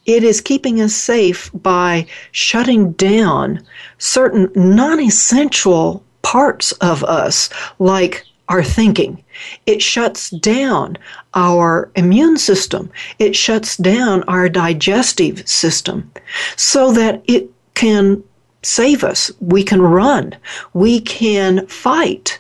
it 0.06 0.24
is 0.24 0.42
keeping 0.42 0.82
us 0.82 0.94
safe 0.94 1.50
by 1.54 2.06
shutting 2.32 2.92
down 2.94 3.66
certain 3.98 4.52
non 4.56 5.00
essential 5.00 6.04
parts 6.22 6.74
of 6.74 7.04
us, 7.06 7.50
like 7.80 8.26
our 8.50 8.64
thinking. 8.64 9.24
It 9.66 9.82
shuts 9.82 10.30
down 10.30 10.98
our 11.34 11.90
immune 11.96 12.38
system. 12.38 12.92
It 13.20 13.36
shuts 13.36 13.78
down 13.78 14.24
our 14.24 14.50
digestive 14.50 15.48
system 15.48 16.12
so 16.56 16.92
that 16.92 17.24
it 17.26 17.50
can 17.74 18.24
save 18.62 19.04
us. 19.04 19.32
We 19.40 19.64
can 19.64 19.82
run. 19.82 20.36
We 20.74 21.00
can 21.00 21.68
fight. 21.68 22.40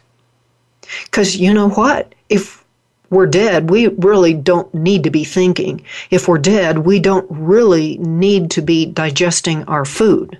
Because 1.05 1.37
you 1.37 1.53
know 1.53 1.69
what? 1.69 2.13
If 2.29 2.63
we're 3.09 3.27
dead, 3.27 3.69
we 3.69 3.87
really 3.87 4.33
don't 4.33 4.73
need 4.73 5.03
to 5.03 5.11
be 5.11 5.23
thinking. 5.23 5.83
If 6.09 6.27
we're 6.27 6.39
dead, 6.39 6.79
we 6.79 6.99
don't 6.99 7.27
really 7.29 7.97
need 7.99 8.51
to 8.51 8.61
be 8.61 8.85
digesting 8.85 9.63
our 9.65 9.85
food. 9.85 10.37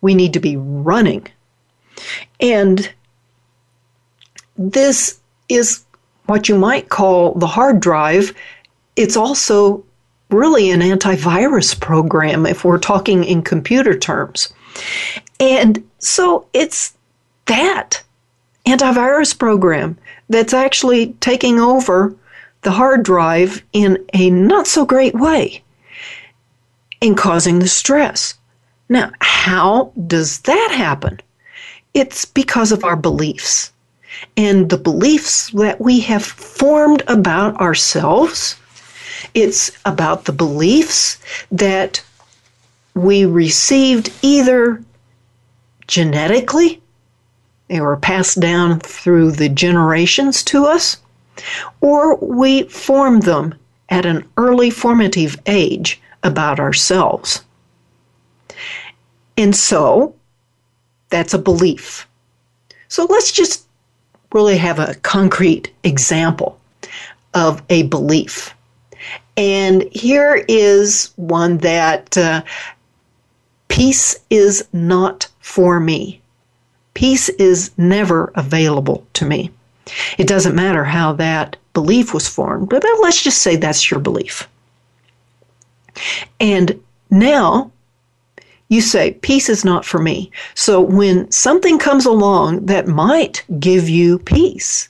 We 0.00 0.14
need 0.14 0.34
to 0.34 0.40
be 0.40 0.56
running. 0.56 1.26
And 2.40 2.92
this 4.56 5.20
is 5.48 5.84
what 6.26 6.48
you 6.48 6.56
might 6.56 6.88
call 6.88 7.34
the 7.34 7.46
hard 7.46 7.80
drive. 7.80 8.34
It's 8.96 9.16
also 9.16 9.84
really 10.30 10.70
an 10.70 10.80
antivirus 10.80 11.78
program 11.78 12.46
if 12.46 12.64
we're 12.64 12.78
talking 12.78 13.24
in 13.24 13.42
computer 13.42 13.96
terms. 13.96 14.52
And 15.38 15.86
so 15.98 16.46
it's 16.52 16.94
that 17.46 18.02
antivirus 18.66 19.38
program 19.38 19.98
that's 20.28 20.54
actually 20.54 21.12
taking 21.20 21.60
over 21.60 22.14
the 22.62 22.70
hard 22.70 23.02
drive 23.02 23.62
in 23.72 24.02
a 24.14 24.30
not 24.30 24.66
so 24.66 24.86
great 24.86 25.14
way 25.14 25.62
and 27.02 27.16
causing 27.16 27.58
the 27.58 27.68
stress. 27.68 28.34
Now, 28.88 29.12
how 29.20 29.92
does 30.06 30.40
that 30.40 30.72
happen? 30.74 31.20
It's 31.92 32.24
because 32.24 32.72
of 32.72 32.84
our 32.84 32.96
beliefs 32.96 33.70
and 34.36 34.70
the 34.70 34.78
beliefs 34.78 35.50
that 35.50 35.80
we 35.80 36.00
have 36.00 36.24
formed 36.24 37.02
about 37.06 37.60
ourselves. 37.60 38.56
It's 39.34 39.70
about 39.84 40.24
the 40.24 40.32
beliefs 40.32 41.18
that 41.50 42.02
we 42.94 43.24
received 43.24 44.12
either 44.22 44.82
genetically, 45.86 46.80
they 47.68 47.80
were 47.80 47.96
passed 47.96 48.40
down 48.40 48.80
through 48.80 49.32
the 49.32 49.48
generations 49.48 50.42
to 50.44 50.66
us, 50.66 50.98
or 51.80 52.16
we 52.16 52.64
formed 52.64 53.22
them 53.22 53.54
at 53.88 54.06
an 54.06 54.24
early 54.36 54.70
formative 54.70 55.40
age 55.46 56.00
about 56.22 56.60
ourselves. 56.60 57.42
And 59.36 59.54
so 59.54 60.14
that's 61.10 61.34
a 61.34 61.38
belief. 61.38 62.06
So 62.88 63.06
let's 63.08 63.32
just 63.32 63.63
really 64.34 64.58
have 64.58 64.78
a 64.78 64.94
concrete 64.96 65.72
example 65.84 66.60
of 67.32 67.62
a 67.70 67.84
belief. 67.84 68.54
And 69.36 69.84
here 69.92 70.44
is 70.48 71.12
one 71.16 71.58
that 71.58 72.16
uh, 72.18 72.42
peace 73.68 74.16
is 74.30 74.68
not 74.72 75.28
for 75.40 75.80
me. 75.80 76.20
Peace 76.94 77.28
is 77.30 77.70
never 77.76 78.32
available 78.34 79.06
to 79.14 79.24
me. 79.24 79.50
It 80.18 80.28
doesn't 80.28 80.54
matter 80.54 80.84
how 80.84 81.12
that 81.14 81.56
belief 81.72 82.14
was 82.14 82.28
formed, 82.28 82.68
but 82.68 82.84
let's 83.02 83.22
just 83.22 83.42
say 83.42 83.56
that's 83.56 83.90
your 83.90 84.00
belief. 84.00 84.48
And 86.40 86.80
now 87.10 87.70
you 88.68 88.80
say, 88.80 89.12
peace 89.14 89.48
is 89.48 89.64
not 89.64 89.84
for 89.84 89.98
me. 89.98 90.30
So 90.54 90.80
when 90.80 91.30
something 91.30 91.78
comes 91.78 92.06
along 92.06 92.66
that 92.66 92.88
might 92.88 93.44
give 93.60 93.88
you 93.88 94.18
peace, 94.18 94.88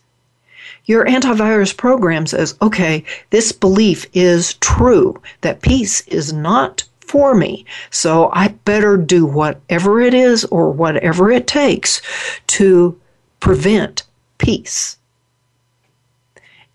your 0.87 1.07
antivirus 1.07 1.77
program 1.77 2.27
says, 2.27 2.57
okay, 2.61 3.05
this 3.31 3.53
belief 3.53 4.07
is 4.13 4.55
true, 4.55 5.21
that 5.41 5.63
peace 5.63 6.07
is 6.09 6.33
not 6.33 6.85
for 7.01 7.35
me. 7.35 7.65
So 7.91 8.31
I 8.33 8.49
better 8.49 8.97
do 8.97 9.25
whatever 9.27 10.01
it 10.01 10.15
is 10.15 10.45
or 10.47 10.71
whatever 10.71 11.31
it 11.31 11.47
takes 11.47 12.03
to 12.49 12.99
prevent 13.41 14.03
peace. 14.39 14.99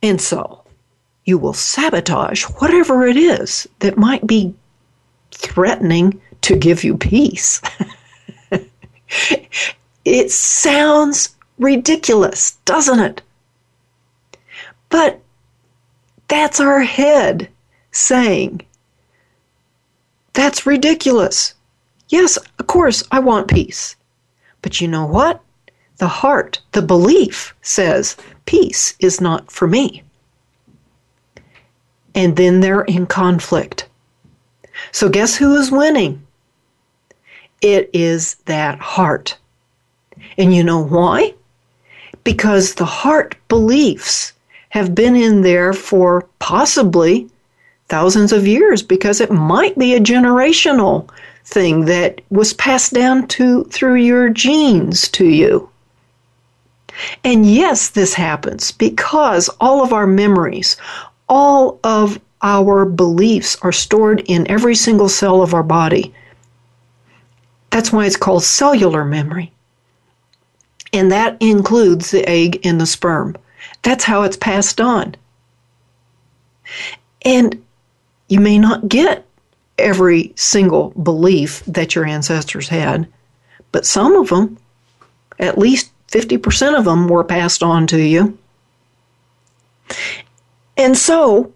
And 0.01 0.19
so 0.21 0.63
you 1.25 1.37
will 1.37 1.53
sabotage 1.53 2.43
whatever 2.43 3.05
it 3.05 3.17
is 3.17 3.67
that 3.79 3.97
might 3.97 4.25
be 4.25 4.53
threatening 5.31 6.19
to 6.41 6.55
give 6.55 6.83
you 6.83 6.97
peace. 6.97 7.61
it 10.05 10.31
sounds 10.31 11.35
ridiculous, 11.57 12.51
doesn't 12.65 12.99
it? 12.99 13.21
But 14.89 15.21
that's 16.27 16.59
our 16.59 16.81
head 16.81 17.49
saying, 17.91 18.61
that's 20.33 20.65
ridiculous. 20.65 21.53
Yes, 22.09 22.37
of 22.57 22.67
course, 22.67 23.03
I 23.11 23.19
want 23.19 23.47
peace. 23.47 23.95
But 24.61 24.81
you 24.81 24.87
know 24.87 25.05
what? 25.05 25.41
The 25.97 26.07
heart, 26.07 26.61
the 26.71 26.81
belief 26.81 27.55
says, 27.61 28.15
peace 28.45 28.95
is 28.99 29.19
not 29.19 29.51
for 29.51 29.67
me. 29.67 30.03
And 32.15 32.35
then 32.35 32.61
they're 32.61 32.81
in 32.81 33.05
conflict. 33.05 33.87
So, 34.91 35.09
guess 35.09 35.35
who 35.35 35.55
is 35.55 35.71
winning? 35.71 36.25
It 37.61 37.89
is 37.93 38.35
that 38.45 38.79
heart. 38.79 39.37
And 40.37 40.53
you 40.53 40.63
know 40.63 40.83
why? 40.83 41.33
Because 42.23 42.75
the 42.75 42.85
heart 42.85 43.35
beliefs 43.47 44.33
have 44.69 44.95
been 44.95 45.15
in 45.15 45.41
there 45.41 45.73
for 45.73 46.27
possibly 46.39 47.29
thousands 47.87 48.31
of 48.31 48.47
years 48.47 48.83
because 48.83 49.19
it 49.19 49.31
might 49.31 49.77
be 49.77 49.95
a 49.95 49.99
generational 49.99 51.09
thing 51.43 51.85
that 51.85 52.21
was 52.29 52.53
passed 52.53 52.93
down 52.93 53.27
to 53.27 53.63
through 53.65 53.95
your 53.95 54.29
genes 54.29 55.09
to 55.09 55.25
you. 55.25 55.69
And 57.23 57.45
yes, 57.49 57.89
this 57.89 58.13
happens 58.13 58.71
because 58.71 59.49
all 59.59 59.83
of 59.83 59.93
our 59.93 60.07
memories, 60.07 60.77
all 61.27 61.79
of 61.83 62.19
our 62.41 62.85
beliefs 62.85 63.57
are 63.61 63.71
stored 63.71 64.21
in 64.27 64.49
every 64.49 64.75
single 64.75 65.09
cell 65.09 65.41
of 65.41 65.53
our 65.53 65.63
body. 65.63 66.13
That's 67.69 67.91
why 67.91 68.05
it's 68.05 68.17
called 68.17 68.43
cellular 68.43 69.05
memory. 69.05 69.51
And 70.91 71.11
that 71.11 71.37
includes 71.39 72.11
the 72.11 72.27
egg 72.27 72.59
and 72.63 72.81
the 72.81 72.85
sperm. 72.85 73.35
That's 73.83 74.03
how 74.03 74.23
it's 74.23 74.37
passed 74.37 74.81
on. 74.81 75.15
And 77.23 77.63
you 78.27 78.39
may 78.39 78.57
not 78.57 78.89
get 78.89 79.25
every 79.77 80.33
single 80.35 80.89
belief 80.91 81.63
that 81.65 81.95
your 81.95 82.05
ancestors 82.05 82.69
had, 82.69 83.07
but 83.71 83.85
some 83.85 84.15
of 84.15 84.29
them, 84.29 84.57
at 85.37 85.57
least 85.57 85.91
50% 86.09 86.77
of 86.77 86.85
them, 86.85 87.07
were 87.07 87.23
passed 87.23 87.63
on 87.63 87.87
to 87.87 88.01
you. 88.01 88.37
And 90.77 90.97
so, 90.97 91.51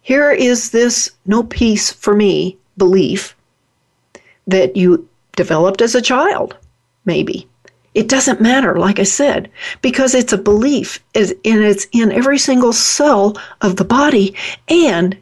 here 0.00 0.30
is 0.30 0.70
this 0.70 1.10
no 1.26 1.42
peace 1.42 1.90
for 1.90 2.14
me 2.14 2.58
belief 2.76 3.33
that 4.46 4.76
you 4.76 5.08
developed 5.36 5.80
as 5.80 5.94
a 5.94 6.02
child, 6.02 6.56
maybe. 7.04 7.48
It 7.94 8.08
doesn't 8.08 8.40
matter, 8.40 8.78
like 8.78 8.98
I 8.98 9.04
said, 9.04 9.50
because 9.80 10.14
it's 10.14 10.32
a 10.32 10.38
belief 10.38 11.02
and 11.14 11.34
it's 11.44 11.86
in 11.92 12.10
every 12.10 12.38
single 12.38 12.72
cell 12.72 13.40
of 13.60 13.76
the 13.76 13.84
body 13.84 14.34
and 14.68 15.16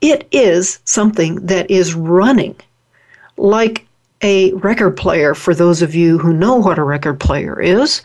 it 0.00 0.28
is 0.30 0.78
something 0.84 1.46
that 1.46 1.70
is 1.70 1.94
running. 1.94 2.54
Like 3.36 3.86
a 4.22 4.52
record 4.52 4.96
player 4.96 5.34
for 5.34 5.54
those 5.54 5.82
of 5.82 5.94
you 5.94 6.18
who 6.18 6.32
know 6.32 6.56
what 6.56 6.78
a 6.78 6.84
record 6.84 7.18
player 7.18 7.60
is, 7.60 8.02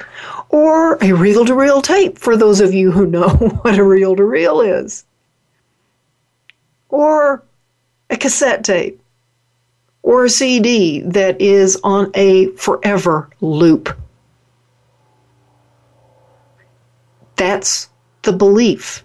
or 0.49 0.97
a 1.01 1.13
reel 1.13 1.45
to 1.45 1.53
reel 1.53 1.82
tape 1.82 2.17
for 2.17 2.36
those 2.36 2.60
of 2.60 2.73
you 2.73 2.91
who 2.91 3.06
know 3.06 3.30
what 3.62 3.77
a 3.77 3.84
reel 3.84 4.15
to 4.15 4.23
reel 4.23 4.62
is, 4.62 5.06
or 6.89 7.43
a 8.10 8.17
cassette 8.17 8.63
tape, 8.63 8.99
or 10.08 10.24
a 10.24 10.30
CD 10.30 11.02
that 11.02 11.39
is 11.41 11.78
on 11.84 12.10
a 12.13 12.48
forever 12.52 13.30
loop. 13.41 13.93
That's 17.36 17.89
the 18.22 18.32
belief. 18.32 19.04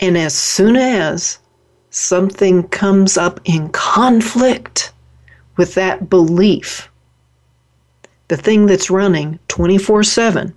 And 0.00 0.18
as 0.18 0.34
soon 0.34 0.74
as 0.74 1.38
something 1.90 2.64
comes 2.64 3.16
up 3.16 3.38
in 3.44 3.68
conflict 3.68 4.92
with 5.56 5.74
that 5.74 6.10
belief, 6.10 6.90
the 8.26 8.36
thing 8.36 8.66
that's 8.66 8.90
running 8.90 9.38
24 9.46 10.02
7 10.02 10.52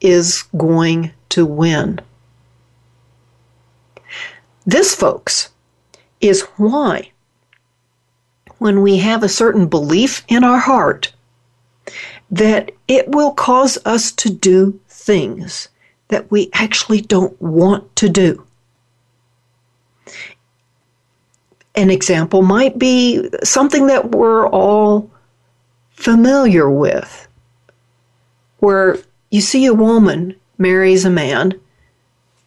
is 0.00 0.44
going 0.56 1.10
to 1.30 1.44
win. 1.44 2.00
This, 4.64 4.94
folks, 4.94 5.50
is 6.20 6.42
why 6.56 7.10
when 8.60 8.82
we 8.82 8.98
have 8.98 9.22
a 9.22 9.28
certain 9.28 9.66
belief 9.66 10.22
in 10.28 10.44
our 10.44 10.58
heart, 10.58 11.12
that 12.30 12.70
it 12.86 13.08
will 13.08 13.32
cause 13.32 13.78
us 13.86 14.12
to 14.12 14.30
do 14.30 14.78
things 14.86 15.70
that 16.08 16.30
we 16.30 16.50
actually 16.52 17.00
don't 17.00 17.40
want 17.40 17.96
to 17.96 18.08
do. 18.10 18.44
An 21.74 21.88
example 21.88 22.42
might 22.42 22.78
be 22.78 23.30
something 23.42 23.86
that 23.86 24.10
we're 24.10 24.46
all 24.48 25.10
familiar 25.92 26.68
with, 26.68 27.26
where 28.58 28.98
you 29.30 29.40
see 29.40 29.64
a 29.64 29.72
woman 29.72 30.36
marries 30.58 31.06
a 31.06 31.10
man 31.10 31.58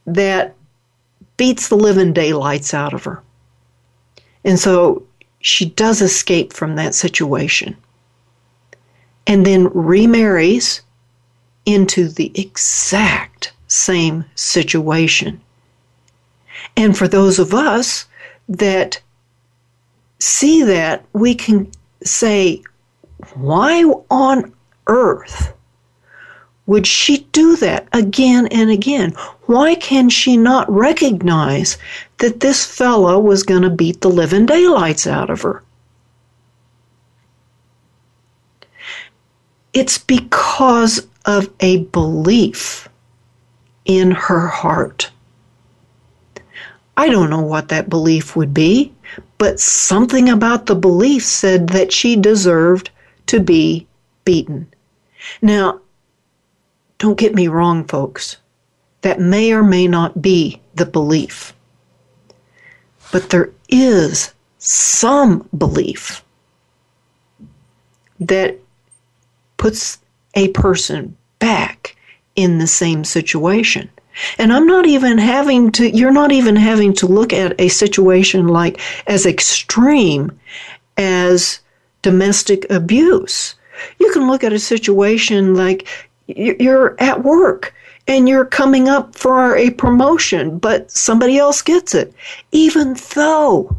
that 0.06 0.54
beats 1.38 1.70
the 1.70 1.76
living 1.76 2.14
daylights 2.14 2.72
out 2.72 2.94
of 2.94 3.04
her. 3.04 3.24
And 4.46 4.60
so 4.60 5.08
she 5.44 5.66
does 5.66 6.02
escape 6.02 6.54
from 6.54 6.76
that 6.78 6.96
situation 6.96 7.76
and 9.28 9.46
then 9.46 9.68
remarries 9.68 10.82
into 11.66 12.08
the 12.08 12.32
exact 12.34 13.52
same 13.68 14.24
situation. 14.36 15.42
And 16.78 16.98
for 16.98 17.10
those 17.10 17.40
of 17.40 17.54
us 17.54 18.06
that 18.48 19.02
see 20.20 20.64
that, 20.64 21.06
we 21.12 21.36
can 21.36 21.70
say, 22.04 22.64
why 23.34 23.84
on 24.10 24.54
earth 24.88 25.54
would 26.68 26.88
she 26.88 27.28
do 27.34 27.58
that 27.58 27.90
again 27.92 28.48
and 28.48 28.70
again? 28.70 29.12
Why 29.48 29.76
can 29.76 30.08
she 30.10 30.38
not 30.38 30.72
recognize 30.72 31.78
that 32.24 32.40
this 32.40 32.66
fellow 32.66 33.20
was 33.20 33.44
going 33.44 33.64
to 33.64 33.70
beat 33.70 34.00
the 34.00 34.10
living 34.10 34.46
daylights 34.46 35.06
out 35.06 35.30
of 35.30 35.42
her? 35.42 35.62
It's 39.74 39.98
because 39.98 41.06
of 41.26 41.50
a 41.60 41.80
belief 41.80 42.88
in 43.84 44.12
her 44.12 44.48
heart. 44.48 45.12
I 46.96 47.10
don't 47.10 47.30
know 47.30 47.42
what 47.42 47.68
that 47.68 47.90
belief 47.90 48.38
would 48.38 48.54
be, 48.54 48.94
but 49.38 49.60
something 49.60 50.30
about 50.30 50.68
the 50.68 50.76
belief 50.76 51.26
said 51.26 51.68
that 51.72 51.92
she 51.92 52.16
deserved 52.16 52.90
to 53.26 53.42
be 53.42 53.86
beaten. 54.24 54.72
Now, 55.42 55.82
don't 57.00 57.18
get 57.18 57.36
me 57.36 57.50
wrong, 57.50 57.84
folks. 57.84 58.38
That 59.02 59.20
may 59.20 59.52
or 59.52 59.62
may 59.62 59.90
not 59.90 60.22
be 60.22 60.62
the 60.76 60.86
belief. 60.86 61.54
But 63.14 63.30
there 63.30 63.52
is 63.70 64.34
some 64.58 65.48
belief 65.56 66.26
that 68.20 68.58
puts 69.58 70.00
a 70.34 70.48
person 70.50 71.16
back 71.38 71.96
in 72.36 72.58
the 72.58 72.66
same 72.66 73.04
situation. 73.04 73.88
And 74.40 74.52
I'm 74.52 74.66
not 74.66 74.88
even 74.88 75.20
having 75.20 75.72
to, 75.74 75.96
you're 75.96 76.12
not 76.12 76.32
even 76.32 76.56
having 76.56 76.92
to 76.94 77.06
look 77.06 77.34
at 77.34 77.60
a 77.62 77.68
situation 77.68 78.48
like 78.48 78.82
as 79.06 79.28
extreme 79.28 80.32
as 80.98 81.60
domestic 82.02 82.66
abuse. 82.72 83.54
You 84.00 84.12
can 84.12 84.28
look 84.28 84.44
at 84.44 84.54
a 84.54 84.60
situation 84.60 85.54
like 85.54 85.88
you're 86.26 86.96
at 87.00 87.24
work 87.24 87.76
and 88.08 88.28
you're 88.28 88.46
coming 88.46 88.90
up 88.90 89.16
for 89.16 89.56
a 89.56 89.70
promotion, 89.72 90.58
but 90.58 90.92
somebody 90.92 91.38
else 91.38 91.62
gets 91.62 91.96
it, 91.96 92.14
even 92.52 92.96
though 93.16 93.76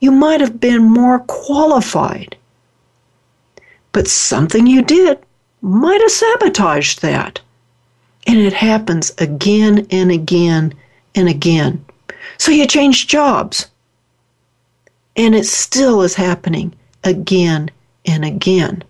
you 0.00 0.10
might 0.10 0.40
have 0.40 0.60
been 0.60 0.82
more 0.82 1.20
qualified. 1.20 2.36
But 3.92 4.06
something 4.06 4.66
you 4.66 4.82
did 4.82 5.18
might 5.62 6.00
have 6.00 6.10
sabotaged 6.10 7.02
that. 7.02 7.40
And 8.26 8.38
it 8.38 8.52
happens 8.52 9.12
again 9.18 9.86
and 9.90 10.12
again 10.12 10.74
and 11.14 11.28
again. 11.28 11.84
So 12.36 12.52
you 12.52 12.66
change 12.66 13.06
jobs. 13.06 13.66
And 15.16 15.34
it 15.34 15.46
still 15.46 16.02
is 16.02 16.14
happening 16.14 16.74
again 17.02 17.70
and 18.04 18.24
again. 18.24 18.84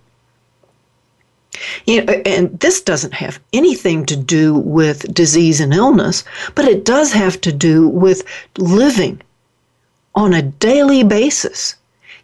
You 1.86 2.04
know, 2.04 2.12
and 2.24 2.58
this 2.60 2.80
doesn't 2.80 3.14
have 3.14 3.40
anything 3.52 4.06
to 4.06 4.16
do 4.16 4.54
with 4.54 5.12
disease 5.12 5.60
and 5.60 5.72
illness, 5.74 6.24
but 6.54 6.66
it 6.66 6.84
does 6.84 7.12
have 7.12 7.40
to 7.42 7.52
do 7.52 7.88
with 7.88 8.24
living 8.56 9.20
on 10.14 10.34
a 10.34 10.42
daily 10.42 11.04
basis, 11.04 11.76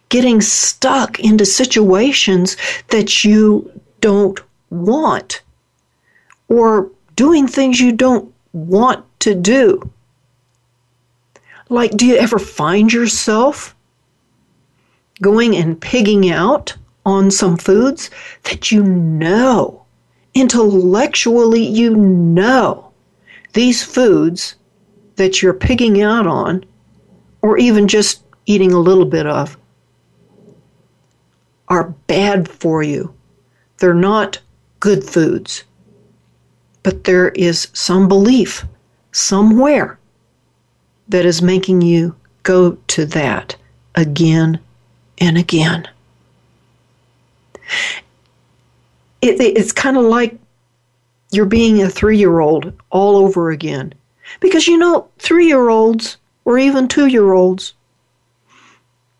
getting 0.09 0.41
stuck 0.41 1.19
into 1.19 1.45
situations 1.45 2.57
that 2.89 3.23
you 3.23 3.71
don't 4.01 4.39
want, 4.69 5.41
or 6.49 6.89
doing 7.15 7.47
things 7.47 7.79
you 7.79 7.91
don't 7.91 8.33
want 8.53 9.03
to 9.19 9.33
do. 9.35 9.89
Like, 11.69 11.91
do 11.91 12.05
you 12.05 12.15
ever 12.15 12.37
find 12.37 12.93
yourself 12.93 13.75
going 15.21 15.55
and 15.55 15.79
pigging 15.79 16.29
out 16.29 16.75
on 17.05 17.29
some 17.29 17.57
foods 17.57 18.09
that 18.43 18.71
you 18.71 18.83
know, 18.83 19.85
intellectually, 20.33 21.63
you 21.63 21.95
know, 21.95 22.91
these 23.53 23.83
foods 23.83 24.55
that 25.15 25.41
you're 25.41 25.53
pigging 25.53 26.01
out 26.01 26.27
on 26.27 26.65
or 27.41 27.57
even 27.57 27.87
just 27.87 28.23
eating 28.45 28.71
a 28.71 28.79
little 28.79 29.05
bit 29.05 29.25
of, 29.27 29.57
are 31.67 31.93
bad 32.07 32.47
for 32.49 32.83
you. 32.83 33.13
They're 33.77 33.93
not 33.93 34.39
good 34.79 35.03
foods. 35.03 35.63
But 36.83 37.03
there 37.05 37.29
is 37.29 37.67
some 37.73 38.07
belief 38.07 38.65
somewhere 39.11 39.97
that 41.07 41.25
is 41.25 41.41
making 41.41 41.81
you 41.81 42.15
go 42.43 42.77
to 42.87 43.05
that 43.07 43.55
again 43.95 44.59
and 45.17 45.37
again. 45.37 45.87
It, 49.21 49.39
it's 49.39 49.71
kind 49.71 49.97
of 49.97 50.03
like 50.03 50.37
you're 51.31 51.45
being 51.45 51.81
a 51.81 51.89
three 51.89 52.17
year 52.17 52.39
old 52.39 52.73
all 52.89 53.17
over 53.17 53.49
again. 53.51 53.93
Because 54.39 54.67
you 54.67 54.77
know, 54.77 55.07
three 55.19 55.47
year 55.47 55.69
olds 55.69 56.17
or 56.45 56.57
even 56.57 56.87
two 56.87 57.07
year 57.07 57.33
olds 57.33 57.73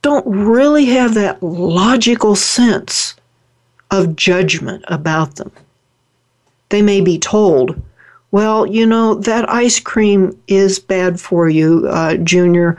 don't 0.01 0.25
really 0.27 0.85
have 0.85 1.15
that 1.15 1.41
logical 1.41 2.35
sense 2.35 3.15
of 3.91 4.15
judgment 4.15 4.83
about 4.87 5.35
them. 5.35 5.51
They 6.69 6.81
may 6.81 7.01
be 7.01 7.17
told, 7.17 7.81
well, 8.31 8.65
you 8.65 8.85
know, 8.85 9.15
that 9.15 9.49
ice 9.49 9.79
cream 9.79 10.37
is 10.47 10.77
bad 10.77 11.19
for 11.19 11.49
you, 11.49 11.87
uh, 11.87 12.17
Junior. 12.17 12.77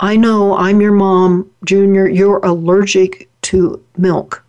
I 0.00 0.16
know 0.16 0.56
I'm 0.56 0.80
your 0.80 0.92
mom, 0.92 1.50
Junior, 1.64 2.08
you're 2.08 2.38
allergic 2.38 3.28
to 3.42 3.82
milk. 3.96 4.44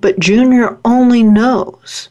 But 0.00 0.18
Junior 0.18 0.78
only 0.84 1.22
knows 1.22 2.08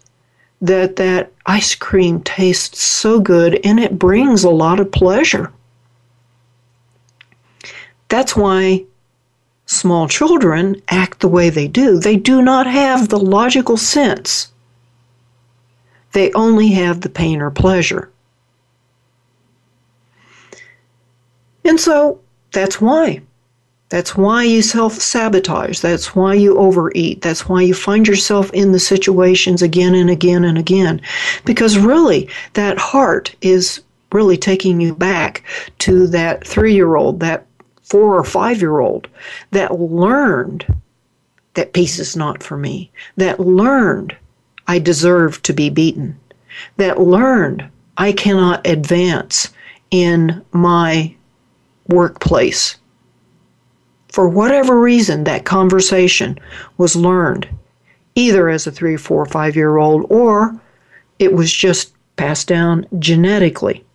that 0.62 0.98
that 0.98 1.32
ice 1.46 1.74
cream 1.76 2.22
tastes 2.22 2.82
so 2.82 3.20
good 3.20 3.60
and 3.64 3.80
it 3.80 3.98
brings 3.98 4.44
a 4.44 4.50
lot 4.50 4.80
of 4.80 4.92
pleasure. 4.92 5.52
That's 8.10 8.36
why 8.36 8.86
small 9.66 10.08
children 10.08 10.82
act 10.90 11.20
the 11.20 11.28
way 11.28 11.50
they 11.50 11.68
do. 11.68 12.00
They 12.00 12.18
do 12.18 12.42
not 12.42 12.68
have 12.68 13.10
the 13.10 13.20
logical 13.20 13.78
sense. 13.78 14.52
They 16.12 16.32
only 16.34 16.70
have 16.70 17.02
the 17.02 17.10
pain 17.10 17.42
or 17.42 17.52
pleasure. 17.52 18.10
And 21.64 21.80
so 21.80 22.20
that's 22.52 22.82
why. 22.82 23.22
That's 23.90 24.16
why 24.16 24.44
you 24.44 24.62
self 24.62 24.94
sabotage. 24.94 25.80
That's 25.80 26.16
why 26.16 26.36
you 26.36 26.58
overeat. 26.58 27.22
That's 27.22 27.50
why 27.50 27.64
you 27.64 27.74
find 27.74 28.08
yourself 28.08 28.52
in 28.54 28.72
the 28.72 28.80
situations 28.80 29.64
again 29.64 29.96
and 29.96 30.12
again 30.12 30.44
and 30.44 30.58
again. 30.58 31.02
Because 31.44 31.78
really, 31.78 32.30
that 32.54 32.78
heart 32.78 33.36
is 33.42 33.82
really 34.12 34.38
taking 34.38 34.80
you 34.80 34.94
back 34.94 35.44
to 35.80 36.06
that 36.08 36.46
three 36.46 36.76
year 36.76 36.96
old, 36.96 37.20
that 37.22 37.46
four 37.84 38.16
or 38.16 38.24
five 38.24 38.62
year 38.62 38.80
old 38.80 39.08
that 39.52 39.80
learned 39.80 40.66
that 41.56 41.74
peace 41.74 41.98
is 41.98 42.16
not 42.16 42.44
for 42.44 42.58
me, 42.58 42.92
that 43.18 43.40
learned 43.40 44.16
I 44.68 44.78
deserve 44.78 45.42
to 45.44 45.54
be 45.54 45.72
beaten, 45.72 46.20
that 46.78 47.02
learned 47.02 47.68
I 47.98 48.12
cannot 48.12 48.66
advance 48.68 49.50
in 49.90 50.46
my 50.52 51.16
workplace. 51.88 52.78
For 54.12 54.28
whatever 54.28 54.80
reason, 54.80 55.24
that 55.26 55.46
conversation 55.46 56.40
was 56.78 56.96
learned, 56.96 57.48
either 58.16 58.50
as 58.50 58.66
a 58.66 58.72
three, 58.72 58.98
four, 58.98 59.26
five 59.26 59.56
year 59.56 59.78
old, 59.78 60.06
or 60.10 60.60
it 61.20 61.34
was 61.34 61.54
just 61.54 61.94
passed 62.16 62.48
down 62.48 62.88
genetically. 62.98 63.86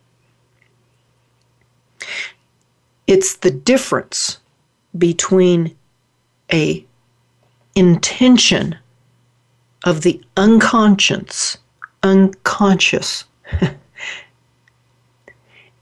It's 3.07 3.37
the 3.37 3.51
difference 3.51 4.39
between 4.97 5.77
a 6.53 6.85
intention 7.75 8.77
of 9.85 10.03
the 10.03 10.23
unconscious, 10.37 11.59
unconscious. 12.03 13.25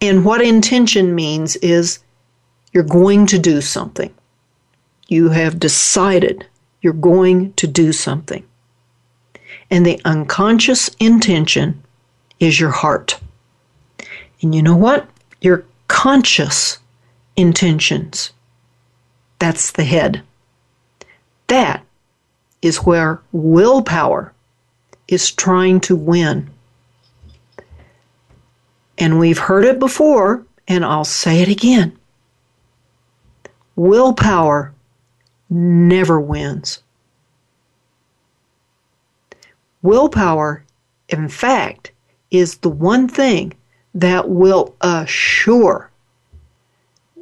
and 0.01 0.25
what 0.25 0.41
intention 0.41 1.15
means 1.15 1.57
is 1.57 2.01
you're 2.73 2.83
going 2.83 3.27
to 3.27 3.39
do 3.39 3.61
something. 3.61 4.13
You 5.13 5.29
have 5.29 5.61
decided 5.61 6.47
you're 6.81 6.95
going 6.95 7.53
to 7.55 7.67
do 7.67 7.93
something. 7.93 8.47
And 9.71 9.85
the 9.85 10.01
unconscious 10.07 10.89
intention 10.99 11.83
is 12.41 12.59
your 12.59 12.71
heart. 12.71 13.21
And 14.41 14.55
you 14.55 14.63
know 14.63 14.75
what? 14.75 15.07
Your 15.43 15.67
conscious 15.87 16.79
intentions. 17.37 18.33
That's 19.39 19.73
the 19.73 19.85
head. 19.85 20.23
That 21.49 21.85
is 22.63 22.79
where 22.79 23.21
willpower 23.33 24.33
is 25.09 25.31
trying 25.31 25.81
to 25.81 25.95
win. 25.95 26.49
And 28.97 29.19
we've 29.19 29.37
heard 29.37 29.67
it 29.67 29.79
before, 29.79 30.47
and 30.67 30.87
I'll 30.87 31.05
say 31.05 31.43
it 31.43 31.51
again. 31.51 31.99
Willpower 33.77 34.73
never 35.53 36.19
wins. 36.21 36.83
Willpower, 39.83 40.65
in 41.09 41.29
fact, 41.29 41.93
is 42.31 42.59
the 42.59 42.71
one 42.71 43.07
thing 43.09 43.53
that 43.95 44.31
will 44.31 44.75
assure 44.81 45.91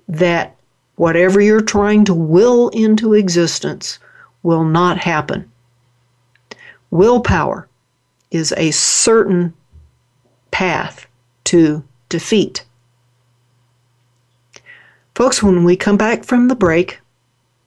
that 0.09 0.57
whatever 0.97 1.41
you're 1.41 1.61
trying 1.61 2.05
to 2.05 2.15
will 2.15 2.69
into 2.69 3.15
existence 3.15 3.99
will 4.43 4.65
not 4.65 4.99
happen. 4.99 5.51
Willpower 6.91 7.69
is 8.31 8.53
a 8.57 8.71
certain 8.71 9.55
path 10.51 11.07
to 11.45 11.83
defeat. 12.09 12.65
Folks, 15.15 15.43
when 15.43 15.65
we 15.65 15.77
come 15.77 15.97
back 15.97 16.25
from 16.25 16.49
the 16.49 16.55
break, 16.55 17.01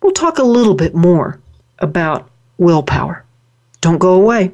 we'll 0.03 0.11
talk 0.11 0.37
a 0.37 0.43
little 0.43 0.75
bit 0.75 0.93
more 0.93 1.39
about 1.79 2.29
willpower. 2.57 3.23
Don't 3.81 3.97
go 3.97 4.13
away. 4.13 4.51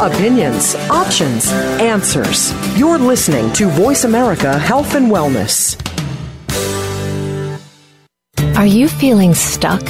Opinions, 0.00 0.74
options, 0.88 1.50
answers. 1.78 2.54
You're 2.78 2.98
listening 2.98 3.52
to 3.52 3.68
Voice 3.68 4.04
America 4.04 4.58
Health 4.58 4.94
and 4.94 5.10
Wellness. 5.12 5.76
Are 8.56 8.66
you 8.66 8.88
feeling 8.88 9.34
stuck? 9.34 9.86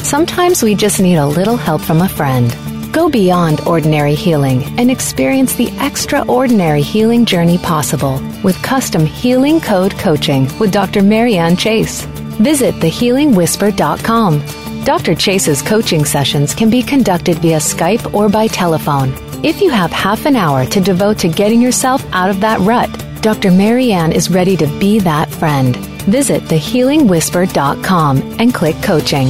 Sometimes 0.00 0.62
we 0.64 0.74
just 0.74 1.00
need 1.00 1.16
a 1.16 1.26
little 1.26 1.56
help 1.56 1.80
from 1.80 2.00
a 2.00 2.08
friend. 2.08 2.54
Go 2.92 3.08
beyond 3.08 3.62
ordinary 3.62 4.14
healing 4.14 4.62
and 4.78 4.90
experience 4.90 5.54
the 5.54 5.70
extraordinary 5.80 6.82
healing 6.82 7.24
journey 7.24 7.56
possible 7.56 8.20
with 8.44 8.62
custom 8.62 9.06
healing 9.06 9.62
code 9.62 9.98
coaching 9.98 10.46
with 10.58 10.72
Dr. 10.72 11.02
Marianne 11.02 11.56
Chase. 11.56 12.04
Visit 12.42 12.74
thehealingwhisper.com. 12.76 14.84
Dr. 14.84 15.14
Chase's 15.14 15.62
coaching 15.62 16.04
sessions 16.04 16.54
can 16.54 16.68
be 16.68 16.82
conducted 16.82 17.38
via 17.38 17.58
Skype 17.58 18.12
or 18.12 18.28
by 18.28 18.46
telephone. 18.46 19.14
If 19.42 19.62
you 19.62 19.70
have 19.70 19.90
half 19.90 20.26
an 20.26 20.36
hour 20.36 20.66
to 20.66 20.80
devote 20.80 21.18
to 21.20 21.28
getting 21.28 21.62
yourself 21.62 22.04
out 22.12 22.28
of 22.28 22.40
that 22.40 22.60
rut, 22.60 22.90
Dr. 23.22 23.50
Marianne 23.50 24.12
is 24.12 24.30
ready 24.30 24.56
to 24.58 24.66
be 24.78 24.98
that 24.98 25.30
friend. 25.30 25.76
Visit 26.04 26.42
thehealingwhisper.com 26.42 28.36
and 28.38 28.52
click 28.52 28.76
coaching. 28.82 29.28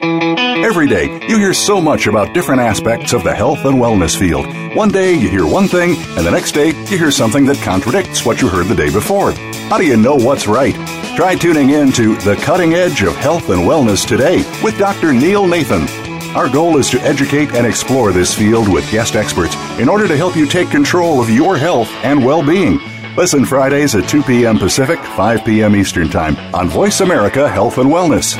Every 0.00 0.88
day, 0.88 1.26
you 1.26 1.38
hear 1.38 1.54
so 1.54 1.80
much 1.80 2.06
about 2.06 2.34
different 2.34 2.60
aspects 2.60 3.12
of 3.12 3.24
the 3.24 3.34
health 3.34 3.64
and 3.64 3.78
wellness 3.78 4.18
field. 4.18 4.46
One 4.76 4.90
day, 4.90 5.14
you 5.14 5.28
hear 5.28 5.46
one 5.46 5.68
thing, 5.68 5.96
and 6.16 6.26
the 6.26 6.30
next 6.30 6.52
day, 6.52 6.68
you 6.68 6.98
hear 6.98 7.10
something 7.10 7.46
that 7.46 7.62
contradicts 7.62 8.26
what 8.26 8.42
you 8.42 8.48
heard 8.48 8.66
the 8.66 8.74
day 8.74 8.90
before. 8.90 9.32
How 9.70 9.78
do 9.78 9.86
you 9.86 9.96
know 9.96 10.14
what's 10.14 10.46
right? 10.46 10.74
Try 11.16 11.34
tuning 11.34 11.70
in 11.70 11.92
to 11.92 12.14
The 12.16 12.36
Cutting 12.36 12.74
Edge 12.74 13.02
of 13.02 13.16
Health 13.16 13.48
and 13.48 13.62
Wellness 13.62 14.06
today 14.06 14.38
with 14.62 14.78
Dr. 14.78 15.14
Neil 15.14 15.46
Nathan. 15.46 15.88
Our 16.36 16.50
goal 16.50 16.76
is 16.76 16.90
to 16.90 17.00
educate 17.00 17.54
and 17.54 17.66
explore 17.66 18.12
this 18.12 18.34
field 18.34 18.68
with 18.68 18.90
guest 18.90 19.16
experts 19.16 19.56
in 19.78 19.88
order 19.88 20.06
to 20.06 20.16
help 20.16 20.36
you 20.36 20.46
take 20.46 20.68
control 20.68 21.22
of 21.22 21.30
your 21.30 21.56
health 21.56 21.88
and 22.04 22.22
well 22.22 22.44
being. 22.44 22.78
Listen 23.16 23.46
Fridays 23.46 23.94
at 23.94 24.06
2 24.10 24.24
p.m. 24.24 24.58
Pacific, 24.58 24.98
5 24.98 25.42
p.m. 25.42 25.74
Eastern 25.74 26.10
Time 26.10 26.36
on 26.54 26.68
Voice 26.68 27.00
America 27.00 27.48
Health 27.48 27.78
and 27.78 27.88
Wellness. 27.88 28.36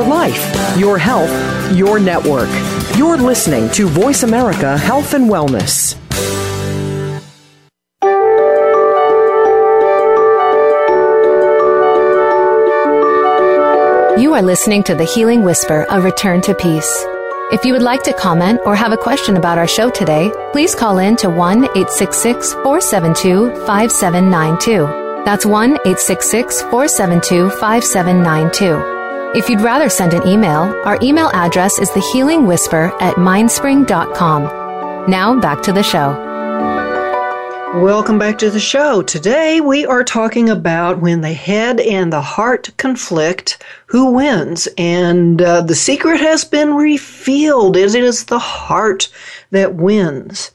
Your 0.00 0.08
life, 0.08 0.78
your 0.78 0.96
health, 0.96 1.76
your 1.76 2.00
network. 2.00 2.48
You're 2.96 3.18
listening 3.18 3.68
to 3.72 3.86
Voice 3.86 4.22
America 4.22 4.78
Health 4.78 5.12
and 5.12 5.28
Wellness. 5.28 5.94
You 14.18 14.32
are 14.32 14.40
listening 14.40 14.82
to 14.84 14.94
The 14.94 15.04
Healing 15.04 15.44
Whisper, 15.44 15.84
a 15.90 16.00
return 16.00 16.40
to 16.42 16.54
peace. 16.54 17.04
If 17.52 17.66
you 17.66 17.74
would 17.74 17.82
like 17.82 18.02
to 18.04 18.14
comment 18.14 18.60
or 18.64 18.74
have 18.74 18.92
a 18.92 18.96
question 18.96 19.36
about 19.36 19.58
our 19.58 19.68
show 19.68 19.90
today, 19.90 20.32
please 20.52 20.74
call 20.74 20.96
in 20.96 21.16
to 21.16 21.28
1 21.28 21.64
866 21.64 22.54
472 22.54 23.50
5792. 23.66 25.24
That's 25.26 25.44
1 25.44 25.72
866 25.72 26.62
472 26.62 27.50
5792. 27.50 28.99
If 29.32 29.48
you'd 29.48 29.60
rather 29.60 29.88
send 29.88 30.12
an 30.12 30.26
email, 30.26 30.74
our 30.84 30.98
email 31.00 31.30
address 31.32 31.78
is 31.78 31.88
thehealingwhisper 31.90 33.00
at 33.00 33.14
mindspring.com. 33.14 34.42
Now 35.08 35.38
back 35.38 35.62
to 35.62 35.72
the 35.72 35.84
show. 35.84 36.10
Welcome 37.80 38.18
back 38.18 38.38
to 38.38 38.50
the 38.50 38.58
show. 38.58 39.02
Today 39.02 39.60
we 39.60 39.86
are 39.86 40.02
talking 40.02 40.50
about 40.50 40.98
when 40.98 41.20
the 41.20 41.32
head 41.32 41.78
and 41.78 42.12
the 42.12 42.20
heart 42.20 42.70
conflict, 42.76 43.62
who 43.86 44.10
wins? 44.10 44.66
And 44.76 45.40
uh, 45.40 45.60
the 45.60 45.76
secret 45.76 46.18
has 46.18 46.44
been 46.44 46.74
revealed. 46.74 47.76
It 47.76 47.94
is 47.94 48.24
the 48.24 48.40
heart 48.40 49.08
that 49.52 49.76
wins. 49.76 50.50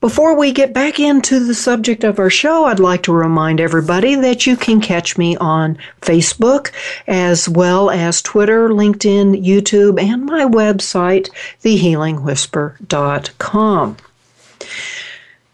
Before 0.00 0.34
we 0.34 0.52
get 0.52 0.72
back 0.72 0.98
into 0.98 1.44
the 1.44 1.52
subject 1.52 2.02
of 2.04 2.18
our 2.18 2.30
show, 2.30 2.64
I'd 2.64 2.80
like 2.80 3.02
to 3.02 3.12
remind 3.12 3.60
everybody 3.60 4.14
that 4.14 4.46
you 4.46 4.56
can 4.56 4.80
catch 4.80 5.18
me 5.18 5.36
on 5.36 5.76
Facebook 6.00 6.70
as 7.06 7.50
well 7.50 7.90
as 7.90 8.22
Twitter, 8.22 8.70
LinkedIn, 8.70 9.44
YouTube, 9.44 10.00
and 10.00 10.24
my 10.24 10.46
website, 10.46 11.28
thehealingwhisper.com. 11.62 13.96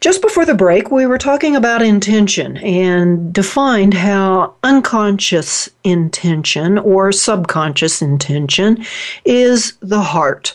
Just 0.00 0.22
before 0.22 0.44
the 0.44 0.54
break, 0.54 0.92
we 0.92 1.06
were 1.06 1.18
talking 1.18 1.56
about 1.56 1.82
intention 1.82 2.56
and 2.59 3.32
defined 3.32 3.94
how 3.94 4.54
unconscious 4.62 5.68
intention 5.82 6.78
or 6.78 7.11
subconscious 7.11 8.00
intention 8.00 8.87
is 9.24 9.72
the 9.80 10.02
heart, 10.02 10.54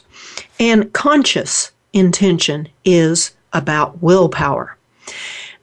and 0.62 0.94
conscious 0.94 1.74
intention 1.92 2.70
is 2.86 3.32
about 3.54 4.02
willpower. 4.02 4.78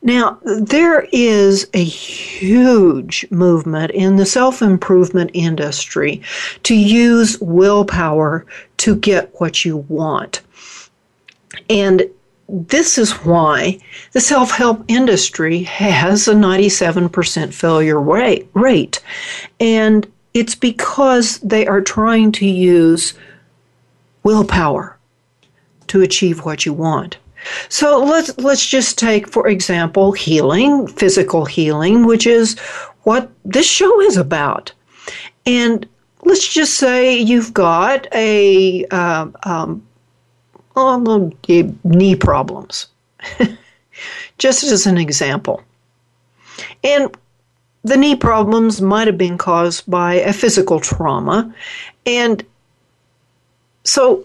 Now, 0.00 0.38
there 0.44 1.08
is 1.12 1.68
a 1.74 1.82
huge 1.82 3.26
movement 3.30 3.90
in 3.90 4.16
the 4.16 4.26
self 4.26 4.62
improvement 4.62 5.32
industry 5.34 6.22
to 6.62 6.74
use 6.74 7.40
willpower 7.40 8.46
to 8.78 8.94
get 8.94 9.34
what 9.40 9.64
you 9.64 9.78
want. 9.78 10.42
And 11.68 12.02
this 12.48 12.96
is 12.96 13.12
why 13.12 13.78
the 14.12 14.20
self 14.20 14.52
help 14.52 14.84
industry 14.88 15.64
has 15.64 16.28
a 16.28 16.34
97% 16.34 17.52
failure 17.52 18.00
rate, 18.00 18.48
rate. 18.54 19.02
And 19.58 20.10
it's 20.32 20.54
because 20.54 21.38
they 21.40 21.66
are 21.66 21.80
trying 21.80 22.30
to 22.32 22.46
use 22.46 23.14
willpower 24.22 24.96
to 25.88 26.02
achieve 26.02 26.44
what 26.44 26.64
you 26.64 26.72
want. 26.72 27.18
So 27.68 28.02
let's 28.02 28.36
let's 28.38 28.66
just 28.66 28.98
take 28.98 29.28
for 29.28 29.48
example 29.48 30.12
healing, 30.12 30.86
physical 30.86 31.44
healing, 31.44 32.06
which 32.06 32.26
is 32.26 32.58
what 33.02 33.30
this 33.44 33.68
show 33.68 34.00
is 34.02 34.16
about. 34.16 34.72
And 35.46 35.86
let's 36.24 36.46
just 36.46 36.74
say 36.74 37.18
you've 37.18 37.54
got 37.54 38.06
a 38.12 38.84
uh, 38.86 39.28
um, 39.44 39.86
oh, 40.76 41.32
knee 41.84 42.16
problems, 42.16 42.86
just 44.38 44.62
as 44.62 44.86
an 44.86 44.98
example. 44.98 45.62
And 46.84 47.16
the 47.82 47.96
knee 47.96 48.16
problems 48.16 48.80
might 48.80 49.06
have 49.06 49.18
been 49.18 49.38
caused 49.38 49.88
by 49.90 50.14
a 50.14 50.32
physical 50.32 50.80
trauma. 50.80 51.54
And 52.04 52.44
so 53.84 54.24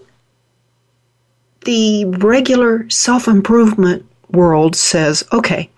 the 1.64 2.04
regular 2.06 2.88
self 2.90 3.28
improvement 3.28 4.06
world 4.30 4.76
says 4.76 5.24
okay, 5.32 5.70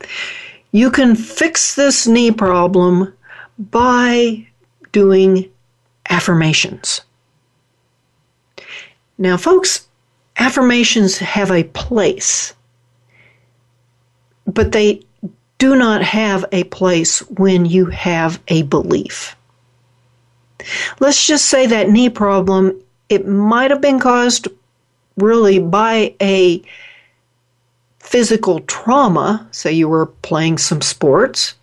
you 0.72 0.90
can 0.90 1.14
fix 1.14 1.74
this 1.74 2.06
knee 2.06 2.30
problem 2.30 3.12
by 3.58 4.46
doing 4.92 5.50
affirmations. 6.10 7.00
Now, 9.18 9.36
folks, 9.36 9.86
affirmations 10.36 11.18
have 11.18 11.50
a 11.50 11.64
place, 11.64 12.52
but 14.46 14.72
they 14.72 15.02
do 15.58 15.74
not 15.74 16.02
have 16.02 16.44
a 16.52 16.64
place 16.64 17.20
when 17.30 17.64
you 17.64 17.86
have 17.86 18.40
a 18.48 18.62
belief. 18.62 19.36
Let's 21.00 21.26
just 21.26 21.46
say 21.46 21.66
that 21.66 21.88
knee 21.88 22.10
problem, 22.10 22.78
it 23.08 23.26
might 23.26 23.70
have 23.70 23.80
been 23.80 24.00
caused 24.00 24.48
really 25.16 25.58
by 25.58 26.14
a 26.20 26.62
physical 27.98 28.60
trauma, 28.60 29.46
say 29.50 29.72
you 29.72 29.88
were 29.88 30.06
playing 30.06 30.58
some 30.58 30.80
sports, 30.80 31.54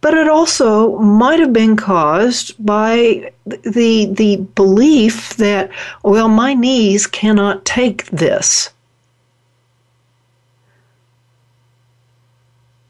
but 0.00 0.14
it 0.14 0.28
also 0.28 0.98
might 0.98 1.40
have 1.40 1.52
been 1.52 1.76
caused 1.76 2.54
by 2.64 3.32
the 3.46 4.06
the 4.12 4.36
belief 4.54 5.36
that 5.36 5.70
well 6.02 6.28
my 6.28 6.54
knees 6.54 7.06
cannot 7.06 7.64
take 7.64 8.06
this 8.06 8.70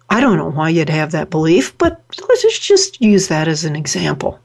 I 0.08 0.20
don't 0.20 0.38
know 0.38 0.50
why 0.50 0.70
you'd 0.70 0.88
have 0.88 1.10
that 1.12 1.30
belief, 1.30 1.76
but 1.78 2.02
let's 2.28 2.58
just 2.58 3.00
use 3.00 3.28
that 3.28 3.48
as 3.48 3.64
an 3.64 3.76
example. 3.76 4.38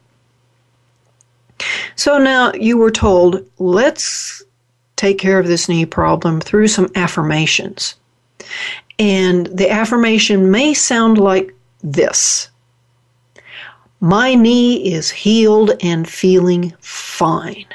So 1.95 2.17
now 2.17 2.51
you 2.53 2.77
were 2.77 2.91
told, 2.91 3.45
let's 3.59 4.43
take 5.01 5.17
care 5.17 5.39
of 5.39 5.47
this 5.47 5.67
knee 5.67 5.83
problem 5.83 6.39
through 6.39 6.67
some 6.67 6.87
affirmations. 6.93 7.95
And 8.99 9.47
the 9.47 9.67
affirmation 9.67 10.51
may 10.51 10.75
sound 10.75 11.17
like 11.17 11.55
this 11.81 12.49
my 13.99 14.35
knee 14.35 14.93
is 14.93 15.09
healed 15.09 15.71
and 15.81 16.07
feeling 16.07 16.73
fine. 16.79 17.65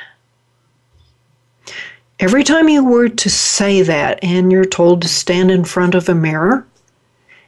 Every 2.21 2.45
time 2.45 2.69
you 2.69 2.85
were 2.85 3.09
to 3.09 3.29
say 3.29 3.83
that 3.83 4.21
and 4.23 4.53
you're 4.53 4.65
told 4.65 5.03
to 5.03 5.09
stand 5.09 5.51
in 5.51 5.65
front 5.65 5.97
of 5.97 6.09
a 6.09 6.15
mirror 6.15 6.65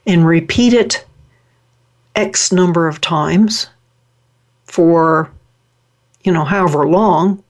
and 0.05 0.27
repeat 0.27 0.73
it 0.73 1.05
X 2.15 2.51
number 2.51 2.87
of 2.87 2.99
times 2.99 3.67
for, 4.65 5.31
you 6.23 6.33
know, 6.33 6.43
however 6.43 6.85
long, 6.85 7.43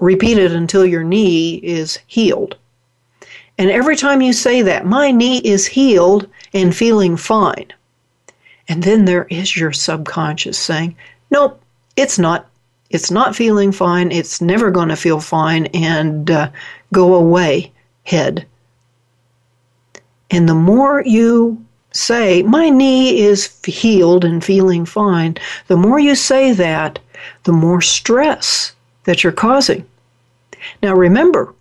repeat 0.00 0.38
it 0.38 0.52
until 0.52 0.86
your 0.86 1.04
knee 1.04 1.56
is 1.56 1.98
healed. 2.06 2.56
And 3.58 3.70
every 3.70 3.96
time 3.96 4.22
you 4.22 4.32
say 4.32 4.62
that, 4.62 4.86
my 4.86 5.10
knee 5.10 5.38
is 5.38 5.66
healed 5.66 6.26
and 6.54 6.74
feeling 6.74 7.16
fine. 7.16 7.72
And 8.68 8.82
then 8.82 9.04
there 9.04 9.26
is 9.30 9.56
your 9.56 9.72
subconscious 9.72 10.58
saying, 10.58 10.96
nope, 11.30 11.62
it's 11.96 12.18
not. 12.18 12.46
It's 12.88 13.10
not 13.10 13.36
feeling 13.36 13.70
fine. 13.70 14.10
It's 14.10 14.40
never 14.40 14.70
going 14.70 14.88
to 14.88 14.96
feel 14.96 15.20
fine 15.20 15.66
and 15.66 16.30
uh, 16.30 16.50
go 16.92 17.14
away, 17.14 17.72
head. 18.04 18.46
And 20.30 20.48
the 20.48 20.54
more 20.54 21.02
you 21.04 21.64
say, 21.92 22.42
my 22.42 22.68
knee 22.68 23.20
is 23.20 23.62
healed 23.64 24.24
and 24.24 24.42
feeling 24.42 24.84
fine, 24.84 25.36
the 25.66 25.76
more 25.76 25.98
you 25.98 26.14
say 26.14 26.52
that, 26.52 26.98
the 27.44 27.52
more 27.52 27.80
stress 27.80 28.72
that 29.04 29.22
you're 29.22 29.32
causing. 29.32 29.86
Now 30.82 30.94
remember, 30.94 31.54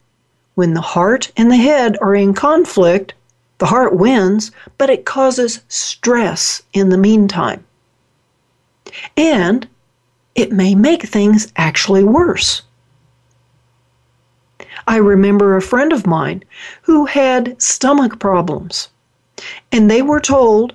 when 0.56 0.74
the 0.74 0.82
heart 0.82 1.32
and 1.38 1.52
the 1.52 1.58
head 1.58 1.98
are 2.02 2.16
in 2.16 2.34
conflict, 2.34 3.14
the 3.60 3.68
heart 3.68 3.96
wins, 3.96 4.52
but 4.78 4.90
it 4.90 5.06
causes 5.06 5.62
stress 5.68 6.62
in 6.74 6.90
the 6.90 6.98
meantime. 6.98 7.66
And 9.16 9.68
it 10.36 10.52
may 10.52 10.76
make 10.76 11.04
things 11.04 11.52
actually 11.56 12.04
worse. 12.04 12.62
I 14.88 14.98
remember 14.98 15.56
a 15.56 15.62
friend 15.62 15.94
of 15.94 16.08
mine 16.08 16.44
who 16.82 17.06
had 17.06 17.62
stomach 17.62 18.20
problems, 18.20 18.90
and 19.72 19.90
they 19.90 20.02
were 20.02 20.20
told, 20.20 20.74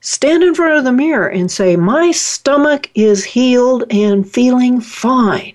stand 0.00 0.42
in 0.42 0.54
front 0.54 0.78
of 0.78 0.84
the 0.84 0.92
mirror 0.92 1.28
and 1.28 1.50
say, 1.50 1.76
My 1.76 2.10
stomach 2.10 2.90
is 2.94 3.24
healed 3.24 3.84
and 3.90 4.28
feeling 4.28 4.80
fine. 4.80 5.54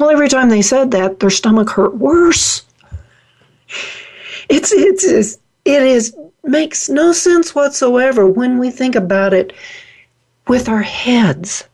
Well, 0.00 0.08
every 0.08 0.30
time 0.30 0.48
they 0.48 0.62
said 0.62 0.92
that, 0.92 1.20
their 1.20 1.28
stomach 1.28 1.68
hurt 1.68 1.94
worse. 1.94 2.62
It's, 4.48 4.72
it's, 4.72 5.04
it's 5.04 5.38
it 5.66 5.82
is 5.82 6.16
makes 6.42 6.88
no 6.88 7.12
sense 7.12 7.54
whatsoever 7.54 8.26
when 8.26 8.58
we 8.58 8.70
think 8.70 8.94
about 8.94 9.34
it 9.34 9.52
with 10.48 10.70
our 10.70 10.80
heads. 10.80 11.68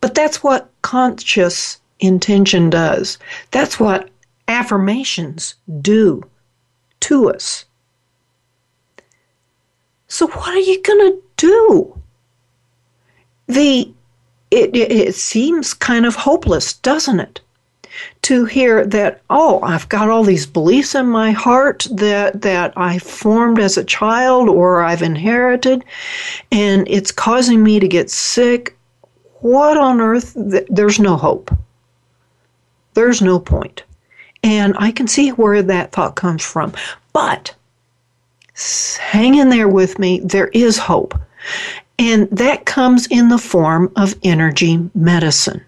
But 0.00 0.14
that's 0.14 0.42
what 0.42 0.70
conscious 0.80 1.80
intention 2.00 2.70
does. 2.70 3.18
That's 3.50 3.78
what 3.78 4.08
affirmations 4.48 5.54
do 5.82 6.22
to 7.00 7.30
us. 7.30 7.66
So, 10.08 10.28
what 10.28 10.54
are 10.54 10.58
you 10.58 10.82
going 10.82 11.12
to 11.12 11.22
do? 11.36 11.98
the 13.48 13.92
it, 14.50 14.74
it, 14.74 14.90
it 14.90 15.14
seems 15.14 15.74
kind 15.74 16.06
of 16.06 16.14
hopeless, 16.14 16.74
doesn't 16.74 17.20
it? 17.20 17.40
To 18.22 18.44
hear 18.44 18.86
that, 18.86 19.22
oh, 19.28 19.60
I've 19.62 19.88
got 19.88 20.08
all 20.08 20.22
these 20.22 20.46
beliefs 20.46 20.94
in 20.94 21.06
my 21.06 21.32
heart 21.32 21.86
that, 21.90 22.42
that 22.42 22.72
I 22.76 22.98
formed 22.98 23.58
as 23.58 23.76
a 23.76 23.84
child 23.84 24.48
or 24.48 24.82
I've 24.82 25.02
inherited, 25.02 25.84
and 26.52 26.86
it's 26.88 27.10
causing 27.10 27.62
me 27.62 27.80
to 27.80 27.88
get 27.88 28.10
sick. 28.10 28.76
What 29.40 29.76
on 29.76 30.00
earth? 30.00 30.32
There's 30.36 31.00
no 31.00 31.16
hope. 31.16 31.50
There's 32.94 33.22
no 33.22 33.38
point. 33.40 33.82
And 34.42 34.76
I 34.78 34.92
can 34.92 35.08
see 35.08 35.30
where 35.30 35.62
that 35.62 35.92
thought 35.92 36.14
comes 36.14 36.44
from. 36.44 36.72
But 37.12 37.54
hang 38.98 39.36
in 39.36 39.48
there 39.48 39.68
with 39.68 39.98
me. 39.98 40.20
There 40.20 40.48
is 40.48 40.78
hope. 40.78 41.18
And 41.98 42.30
that 42.30 42.64
comes 42.64 43.06
in 43.08 43.28
the 43.28 43.38
form 43.38 43.92
of 43.96 44.14
energy 44.22 44.88
medicine. 44.94 45.64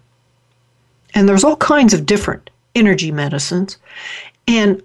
And 1.13 1.27
there's 1.27 1.43
all 1.43 1.57
kinds 1.57 1.93
of 1.93 2.05
different 2.05 2.49
energy 2.73 3.11
medicines. 3.11 3.77
And 4.47 4.81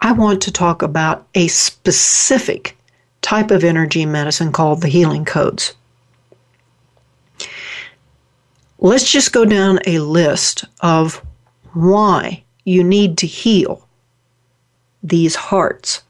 I 0.00 0.12
want 0.12 0.42
to 0.42 0.52
talk 0.52 0.82
about 0.82 1.26
a 1.34 1.48
specific 1.48 2.76
type 3.22 3.50
of 3.50 3.62
energy 3.62 4.06
medicine 4.06 4.50
called 4.50 4.80
the 4.80 4.88
healing 4.88 5.24
codes. 5.24 5.74
Let's 8.78 9.10
just 9.10 9.32
go 9.32 9.44
down 9.44 9.78
a 9.86 9.98
list 9.98 10.64
of 10.80 11.22
why 11.74 12.42
you 12.64 12.82
need 12.82 13.18
to 13.18 13.26
heal 13.26 13.86
these 15.02 15.36
hearts 15.36 16.02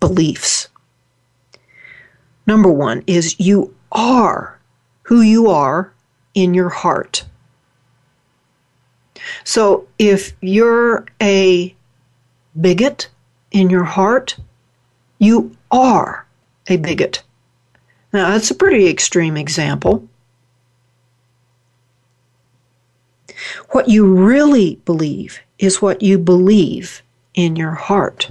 beliefs. 0.00 0.68
Number 2.46 2.70
one 2.70 3.02
is 3.06 3.38
you 3.38 3.74
are 3.90 4.58
who 5.02 5.20
you 5.20 5.48
are 5.48 5.92
in 6.34 6.54
your 6.54 6.68
heart. 6.68 7.24
So 9.44 9.86
if 9.98 10.32
you're 10.40 11.06
a 11.20 11.74
bigot 12.60 13.08
in 13.50 13.70
your 13.70 13.84
heart, 13.84 14.36
you 15.18 15.56
are 15.70 16.26
a 16.66 16.76
bigot. 16.76 17.22
Now, 18.12 18.30
that's 18.30 18.50
a 18.50 18.54
pretty 18.54 18.88
extreme 18.88 19.36
example. 19.36 20.08
What 23.70 23.88
you 23.88 24.06
really 24.06 24.76
believe 24.84 25.40
is 25.58 25.80
what 25.80 26.02
you 26.02 26.18
believe 26.18 27.02
in 27.34 27.56
your 27.56 27.72
heart. 27.72 28.30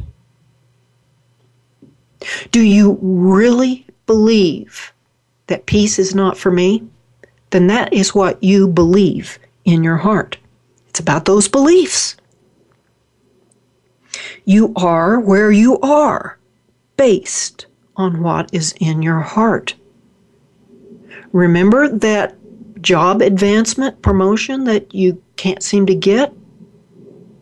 Do 2.51 2.61
you 2.61 2.99
really 3.01 3.87
believe 4.05 4.93
that 5.47 5.65
peace 5.65 5.99
is 5.99 6.15
not 6.15 6.37
for 6.37 6.51
me? 6.51 6.83
Then 7.51 7.67
that 7.67 7.93
is 7.93 8.15
what 8.15 8.41
you 8.43 8.67
believe 8.67 9.39
in 9.65 9.83
your 9.83 9.97
heart. 9.97 10.37
It's 10.89 10.99
about 10.99 11.25
those 11.25 11.47
beliefs. 11.47 12.15
You 14.45 14.73
are 14.75 15.19
where 15.19 15.51
you 15.51 15.79
are 15.79 16.37
based 16.97 17.65
on 17.95 18.21
what 18.21 18.53
is 18.53 18.73
in 18.79 19.01
your 19.01 19.19
heart. 19.19 19.75
Remember 21.31 21.87
that 21.87 22.35
job 22.81 23.21
advancement, 23.21 24.01
promotion 24.01 24.63
that 24.65 24.93
you 24.93 25.21
can't 25.35 25.63
seem 25.63 25.85
to 25.85 25.95
get? 25.95 26.33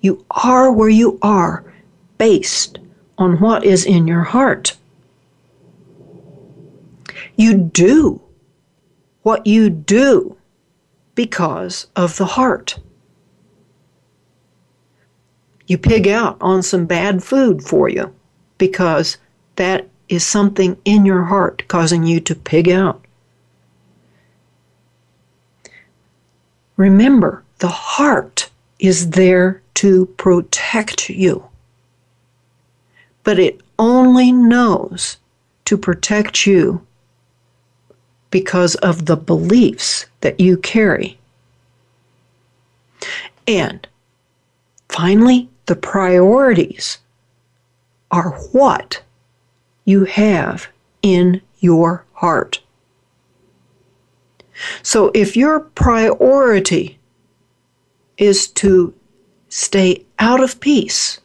You 0.02 0.26
are 0.32 0.72
where 0.72 0.90
you 0.90 1.18
are 1.22 1.74
based 2.18 2.80
on 3.18 3.40
what 3.40 3.64
is 3.64 3.86
in 3.86 4.08
your 4.08 4.24
heart. 4.24 4.76
You 7.40 7.54
do 7.54 8.22
what 9.22 9.48
you 9.48 9.70
do 9.70 10.36
because 11.16 11.88
of 11.96 12.18
the 12.18 12.26
heart. 12.26 12.78
You 15.66 15.78
pig 15.78 16.06
out 16.06 16.36
on 16.42 16.62
some 16.64 16.86
bad 16.86 17.24
food 17.24 17.64
for 17.64 17.88
you 17.88 18.14
because 18.58 19.20
that 19.56 19.88
is 20.10 20.26
something 20.26 20.76
in 20.84 21.06
your 21.06 21.24
heart 21.24 21.64
causing 21.70 22.04
you 22.04 22.20
to 22.20 22.36
pig 22.36 22.68
out. 22.68 23.06
Remember, 26.76 27.46
the 27.60 27.70
heart 27.70 28.50
is 28.80 29.12
there 29.12 29.62
to 29.76 30.08
protect 30.18 31.10
you. 31.10 31.48
But 33.24 33.40
it 33.40 33.62
only 33.80 34.34
knows 34.34 35.16
to 35.64 35.78
protect 35.78 36.46
you 36.46 36.86
because 38.32 38.76
of 38.76 39.06
the 39.06 39.18
beliefs 39.18 40.06
that 40.22 40.40
you 40.40 40.58
carry. 40.58 41.18
And 43.48 43.88
finally, 44.90 45.50
the 45.66 45.76
priorities 45.76 47.00
are 48.12 48.32
what 48.52 49.02
you 49.86 50.06
have 50.06 50.68
in 51.02 51.42
your 51.60 52.06
heart. 52.14 52.62
So 54.84 55.12
if 55.14 55.38
your 55.38 55.62
priority 55.62 57.00
is 58.18 58.48
to 58.48 58.94
stay 59.48 60.06
out 60.20 60.44
of 60.44 60.60
peace, 60.60 61.20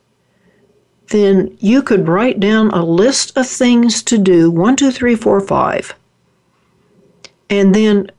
then 1.09 1.57
you 1.61 1.83
could 1.83 2.09
write 2.09 2.41
down 2.41 2.71
a 2.71 2.85
list 2.85 3.37
of 3.37 3.47
things 3.47 4.03
to 4.05 4.17
do 4.17 4.51
one, 4.51 4.77
two, 4.77 4.91
three, 4.91 5.17
four, 5.17 5.41
five. 5.41 5.95
And 7.51 7.75
then 7.75 8.11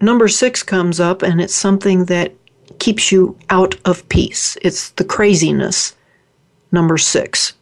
number 0.00 0.28
six 0.28 0.62
comes 0.62 1.00
up, 1.00 1.22
and 1.22 1.40
it's 1.40 1.54
something 1.54 2.06
that 2.06 2.32
keeps 2.78 3.12
you 3.12 3.38
out 3.50 3.76
of 3.84 4.08
peace. 4.08 4.56
It's 4.62 4.90
the 4.90 5.04
craziness, 5.04 5.94
number 6.70 6.98
six. 6.98 7.54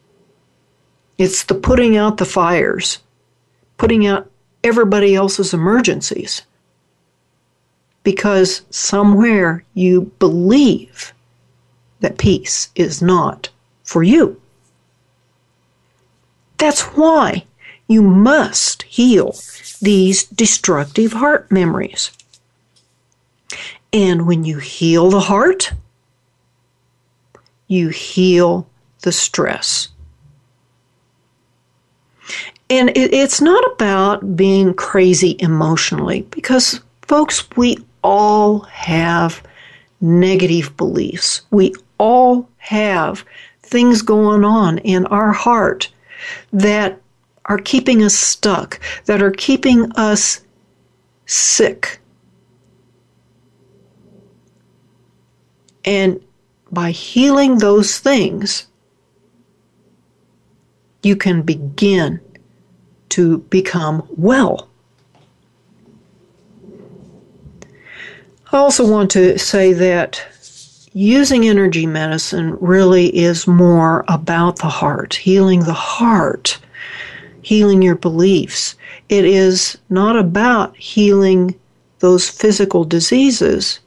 It's 1.19 1.45
the 1.45 1.55
putting 1.55 1.97
out 1.97 2.17
the 2.17 2.25
fires, 2.25 2.99
putting 3.77 4.07
out 4.07 4.31
everybody 4.65 5.15
else's 5.15 5.53
emergencies 5.53 6.43
because 8.03 8.63
somewhere 8.71 9.65
you 9.75 10.11
believe 10.19 11.13
that 12.01 12.19
peace 12.19 12.71
is 12.75 13.03
not 13.03 13.51
for 13.85 14.03
you. 14.03 14.41
That's 16.57 16.83
why 16.97 17.45
you 17.89 18.03
must 18.03 18.83
heal 18.85 19.33
these 19.81 20.25
destructive 20.25 21.13
heart 21.13 21.51
memories. 21.51 22.11
And 23.93 24.27
when 24.27 24.45
you 24.45 24.59
heal 24.59 25.11
the 25.11 25.21
heart, 25.21 25.73
you 27.67 27.89
heal 27.89 28.69
the 29.03 29.13
stress. 29.13 29.89
And 32.69 32.91
it, 32.91 33.13
it's 33.13 33.41
not 33.41 33.65
about 33.73 34.37
being 34.37 34.75
crazy 34.75 35.37
emotionally 35.41 36.23
because, 36.31 36.81
folks, 37.03 37.49
we 37.57 37.79
all 38.03 38.61
have 38.61 39.43
negative 40.01 40.77
beliefs. 40.77 41.43
We 41.51 41.75
all 41.99 42.49
have 42.59 43.25
things 43.63 44.03
going 44.03 44.45
on 44.45 44.79
in 44.79 45.07
our 45.07 45.33
heart 45.33 45.91
that 46.53 47.01
are 47.51 47.59
keeping 47.59 48.03
us 48.05 48.15
stuck, 48.15 48.79
that 49.07 49.21
are 49.21 49.33
keeping 49.33 49.91
us 49.97 50.41
sick. 51.27 51.99
And 55.85 56.21
by 56.71 56.93
healing 56.93 57.59
those 57.59 57.99
things, 57.99 58.69
you 61.03 61.17
can 61.17 61.43
begin 61.43 62.21
to 63.09 63.39
become 63.39 64.07
well. 64.17 64.69
I 68.53 68.59
also 68.59 68.89
want 68.89 69.11
to 69.13 69.39
say 69.41 69.73
that 69.73 70.25
using 70.93 71.49
energy 71.49 71.87
medicine 71.87 72.57
really 72.61 73.07
is 73.17 73.49
more 73.49 74.05
about 74.07 74.61
the 74.61 74.69
heart, 74.69 75.15
healing 75.15 75.65
the 75.65 75.73
heart, 75.73 76.61
healing 77.43 77.83
your 77.83 77.95
beliefs. 77.95 78.75
It 79.09 79.25
is 79.25 79.79
not 79.89 80.17
about 80.17 80.77
healing 80.77 81.55
those 82.01 82.29
physical 82.29 82.85
diseases. 82.85 83.81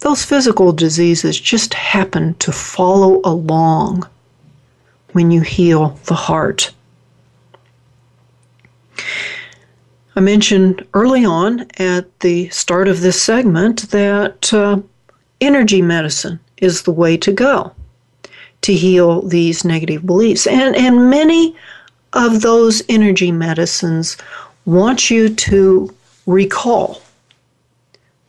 Those 0.00 0.24
physical 0.24 0.72
diseases 0.72 1.40
just 1.40 1.74
happen 1.74 2.34
to 2.34 2.52
follow 2.52 3.20
along 3.24 4.06
when 5.12 5.30
you 5.30 5.40
heal 5.40 5.98
the 6.06 6.14
heart. 6.14 6.72
I 10.16 10.20
mentioned 10.20 10.86
early 10.94 11.24
on 11.24 11.66
at 11.78 12.20
the 12.20 12.48
start 12.50 12.86
of 12.86 13.00
this 13.00 13.20
segment 13.20 13.90
that 13.90 14.52
uh, 14.52 14.80
energy 15.40 15.82
medicine 15.82 16.38
is 16.58 16.82
the 16.82 16.92
way 16.92 17.16
to 17.16 17.32
go 17.32 17.72
to 18.64 18.72
heal 18.72 19.20
these 19.20 19.62
negative 19.62 20.06
beliefs. 20.06 20.46
And, 20.46 20.74
and 20.74 21.10
many 21.10 21.54
of 22.14 22.40
those 22.40 22.82
energy 22.88 23.30
medicines 23.30 24.16
want 24.64 25.10
you 25.10 25.34
to 25.34 25.94
recall 26.26 27.02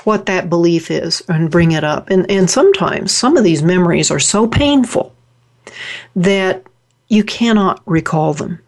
what 0.03 0.25
that 0.25 0.49
belief 0.49 0.91
is 0.91 1.23
and 1.29 1.49
bring 1.49 1.71
it 1.71 1.85
up. 1.85 2.09
And, 2.09 2.29
and 2.29 2.49
sometimes 2.49 3.13
some 3.13 3.37
of 3.37 3.45
these 3.45 3.63
memories 3.63 4.11
are 4.11 4.19
so 4.19 4.45
painful 4.45 5.15
that 6.17 6.63
you 7.07 7.23
cannot 7.23 7.81
recall 7.85 8.33
them. 8.33 8.59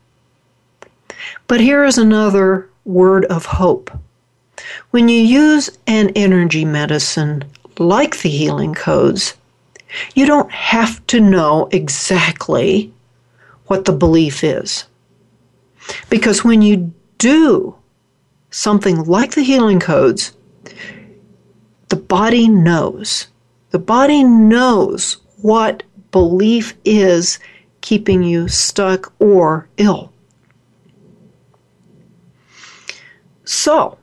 But 1.48 1.60
here 1.60 1.84
is 1.84 1.98
another 1.98 2.70
word 2.86 3.26
of 3.26 3.46
hope. 3.46 3.92
When 4.92 5.10
you 5.10 5.20
use 5.20 5.78
an 5.86 6.12
energy 6.16 6.64
medicine 6.64 7.44
like 7.78 8.22
the 8.22 8.30
healing 8.30 8.74
codes, 8.74 9.36
you 10.16 10.26
don't 10.26 10.52
have 10.52 11.06
to 11.08 11.20
know 11.20 11.68
exactly 11.72 12.94
what 13.68 13.86
the 13.86 13.94
belief 13.94 14.44
is. 14.44 14.86
Because 16.10 16.44
when 16.44 16.62
you 16.62 16.94
do 17.18 17.76
something 18.50 19.04
like 19.04 19.32
the 19.32 19.44
healing 19.44 19.80
codes, 19.80 20.34
the 21.90 21.96
body 21.96 22.48
knows. 22.48 23.28
The 23.72 23.80
body 23.80 24.24
knows 24.24 25.18
what 25.42 25.84
belief 26.12 26.76
is 26.84 27.40
keeping 27.82 28.24
you 28.24 28.48
stuck 28.48 29.14
or 29.20 29.68
ill. 29.78 30.12
So, 33.46 33.98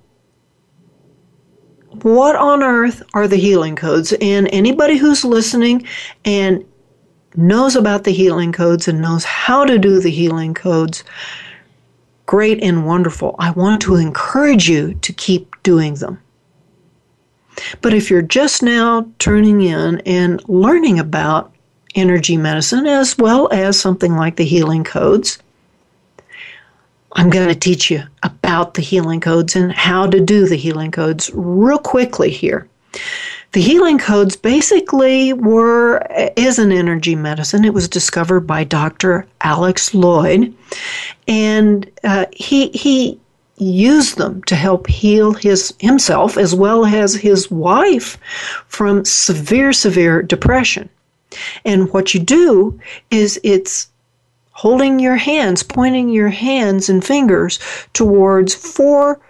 what 2.03 2.37
on 2.37 2.63
earth 2.63 3.03
are 3.15 3.29
the 3.29 3.37
healing 3.37 3.77
codes? 3.77 4.13
And 4.21 4.49
anybody 4.53 4.97
who's 4.97 5.25
listening 5.25 5.87
and 6.25 6.65
knows 7.37 7.77
about 7.77 8.05
the 8.05 8.13
healing 8.13 8.53
codes 8.53 8.89
and 8.89 9.01
knows 9.01 9.25
how 9.25 9.65
to 9.65 9.79
do 9.79 10.01
the 10.01 10.11
healing 10.11 10.55
codes, 10.55 11.05
great 12.27 12.63
and 12.63 12.87
wonderful. 12.87 13.37
I 13.39 13.51
want 13.51 13.83
to 13.83 13.97
encourage 13.97 14.69
you 14.69 14.95
to 14.95 15.13
keep 15.13 15.55
doing 15.63 15.95
them. 15.95 16.21
But 17.81 17.95
if 17.95 18.11
you're 18.11 18.23
just 18.23 18.63
now 18.63 19.09
turning 19.19 19.61
in 19.61 20.01
and 20.01 20.47
learning 20.49 20.99
about 20.99 21.53
energy 21.95 22.37
medicine 22.37 22.87
as 22.87 23.17
well 23.19 23.49
as 23.53 23.79
something 23.79 24.17
like 24.17 24.37
the 24.37 24.45
healing 24.45 24.83
codes, 24.83 25.39
I'm 27.15 27.31
going 27.31 27.49
to 27.49 27.55
teach 27.55 27.91
you 27.91 28.03
about 28.23 28.75
the 28.75 28.83
healing 28.83 29.21
codes 29.21 29.55
and 29.55 29.73
how 29.73 30.07
to 30.07 30.21
do 30.21 30.47
the 30.47 30.57
healing 30.57 30.91
codes 30.91 31.31
real 31.35 31.79
quickly 31.79 32.31
here. 32.31 32.69
The 33.53 33.61
healing 33.61 33.99
codes 33.99 34.35
basically 34.35 35.33
were 35.33 36.05
is 36.37 36.59
an 36.59 36.73
energy 36.73 37.15
medicine. 37.15 37.65
It 37.65 37.73
was 37.73 37.89
discovered 37.89 38.41
by 38.41 38.65
Dr. 38.65 39.29
Alex 39.43 39.91
Loyd, 39.91 40.53
and 41.29 41.89
uh, 42.03 42.27
he 42.33 42.71
he 42.71 43.21
used 43.57 44.19
them 44.19 44.43
to 44.45 44.57
help 44.57 44.89
heal 44.89 45.35
his 45.35 45.73
himself 45.79 46.37
as 46.37 46.53
well 46.53 46.85
as 46.85 47.15
his 47.15 47.49
wife 47.49 48.19
from 48.67 49.05
severe 49.05 49.73
severe 49.73 50.21
depression. 50.21 50.89
And 51.65 51.93
what 51.93 52.13
you 52.13 52.21
do 52.21 52.79
is 53.13 53.41
it's 53.45 53.89
holding 54.55 54.99
your 54.99 55.17
hands, 55.17 55.63
pointing 55.63 56.09
your 56.09 56.29
hands 56.29 56.89
and 56.89 57.05
fingers 57.05 57.59
towards 57.93 58.55
four 58.55 59.21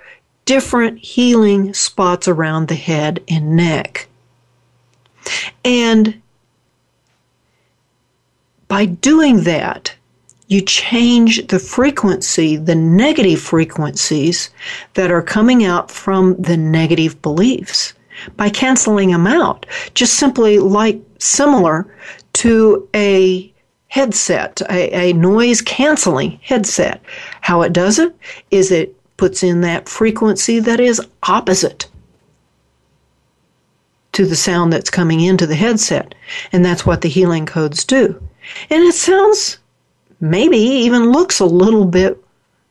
different 0.44 0.98
healing 0.98 1.72
spots 1.74 2.28
around 2.28 2.68
the 2.68 2.74
head 2.74 3.22
and 3.28 3.56
neck. 3.56 4.06
And 5.64 6.20
by 8.68 8.84
doing 8.84 9.44
that, 9.44 9.94
you 10.48 10.60
change 10.60 11.46
the 11.46 11.58
frequency, 11.58 12.56
the 12.56 12.74
negative 12.74 13.40
frequencies 13.40 14.50
that 14.92 15.10
are 15.10 15.22
coming 15.22 15.64
out 15.64 15.90
from 15.90 16.40
the 16.40 16.56
negative 16.56 17.20
beliefs 17.22 17.94
by 18.36 18.50
canceling 18.50 19.10
them 19.10 19.26
out. 19.26 19.64
Just 19.94 20.14
simply 20.14 20.58
like 20.58 21.00
similar 21.18 21.86
to 22.34 22.86
a 22.94 23.53
headset, 23.94 24.60
a, 24.70 25.10
a 25.10 25.12
noise 25.12 25.62
canceling 25.62 26.32
headset. 26.42 27.00
How 27.42 27.62
it 27.62 27.72
does 27.72 28.00
it 28.00 28.12
is 28.50 28.72
it 28.72 28.92
puts 29.16 29.44
in 29.44 29.60
that 29.60 29.88
frequency 29.88 30.58
that 30.58 30.80
is 30.80 31.00
opposite 31.22 31.86
to 34.10 34.26
the 34.26 34.34
sound 34.34 34.72
that's 34.72 34.90
coming 34.90 35.20
into 35.20 35.46
the 35.46 35.54
headset. 35.54 36.16
And 36.52 36.64
that's 36.64 36.84
what 36.84 37.02
the 37.02 37.08
healing 37.08 37.46
codes 37.46 37.84
do. 37.84 38.20
And 38.68 38.82
it 38.82 38.94
sounds, 38.94 39.58
maybe 40.18 40.58
even 40.58 41.12
looks 41.12 41.38
a 41.38 41.46
little 41.46 41.84
bit 41.84 42.20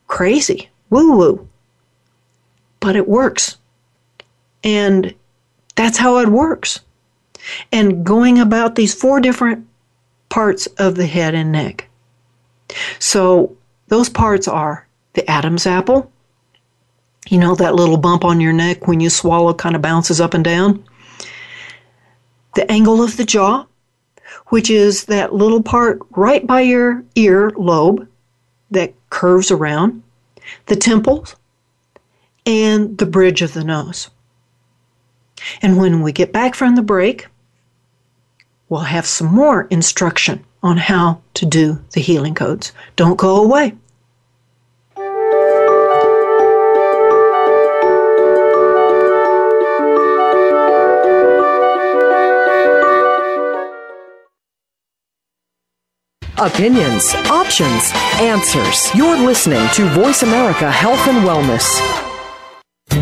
crazy, 0.07 0.69
woo 0.89 1.15
woo, 1.15 1.49
but 2.81 2.97
it 2.97 3.07
works. 3.07 3.55
And 4.61 5.13
that's 5.75 5.97
how 5.97 6.17
it 6.17 6.27
works. 6.27 6.81
And 7.71 8.05
going 8.05 8.39
about 8.39 8.75
these 8.75 8.93
four 8.93 9.21
different 9.21 9.65
parts 10.33 10.65
of 10.79 10.95
the 10.95 11.05
head 11.05 11.35
and 11.35 11.51
neck. 11.51 11.87
So 12.97 13.55
those 13.89 14.09
parts 14.09 14.47
are 14.47 14.87
the 15.13 15.29
Adam's 15.29 15.67
apple. 15.67 16.11
You 17.29 17.37
know, 17.37 17.53
that 17.53 17.75
little 17.75 17.97
bump 17.97 18.25
on 18.25 18.41
your 18.41 18.51
neck 18.51 18.87
when 18.87 18.99
you 18.99 19.11
swallow 19.11 19.53
kind 19.53 19.75
of 19.75 19.83
bounces 19.83 20.19
up 20.19 20.33
and 20.33 20.43
down. 20.43 20.83
The 22.55 22.69
angle 22.71 23.03
of 23.03 23.15
the 23.15 23.25
jaw, 23.25 23.67
which 24.47 24.71
is 24.71 25.05
that 25.05 25.35
little 25.35 25.61
part 25.61 25.99
right 26.09 26.47
by 26.47 26.61
your 26.61 27.03
ear 27.13 27.51
lobe 27.55 28.07
that 28.71 28.95
curves 29.11 29.51
around. 29.51 30.01
The 30.65 30.75
temples 30.75 31.35
and 32.43 32.97
the 32.97 33.05
bridge 33.05 33.43
of 33.43 33.53
the 33.53 33.63
nose. 33.63 34.09
And 35.61 35.77
when 35.77 36.01
we 36.01 36.11
get 36.11 36.33
back 36.33 36.55
from 36.55 36.75
the 36.75 36.81
break, 36.81 37.27
we'll 38.69 38.81
have 38.81 39.05
some 39.05 39.27
more 39.27 39.63
instruction 39.69 40.43
on 40.61 40.77
how 40.77 41.21
to 41.35 41.45
do 41.45 41.79
the 41.91 42.01
healing 42.01 42.35
codes. 42.35 42.71
Don't 42.95 43.17
go 43.17 43.43
away. 43.43 43.73
Opinions, 56.37 57.13
options, 57.29 57.91
answers. 58.19 58.93
You're 58.93 59.17
listening 59.17 59.65
to 59.75 59.85
Voice 59.89 60.23
America 60.23 60.69
Health 60.69 61.07
and 61.07 61.25
Wellness. 61.25 61.63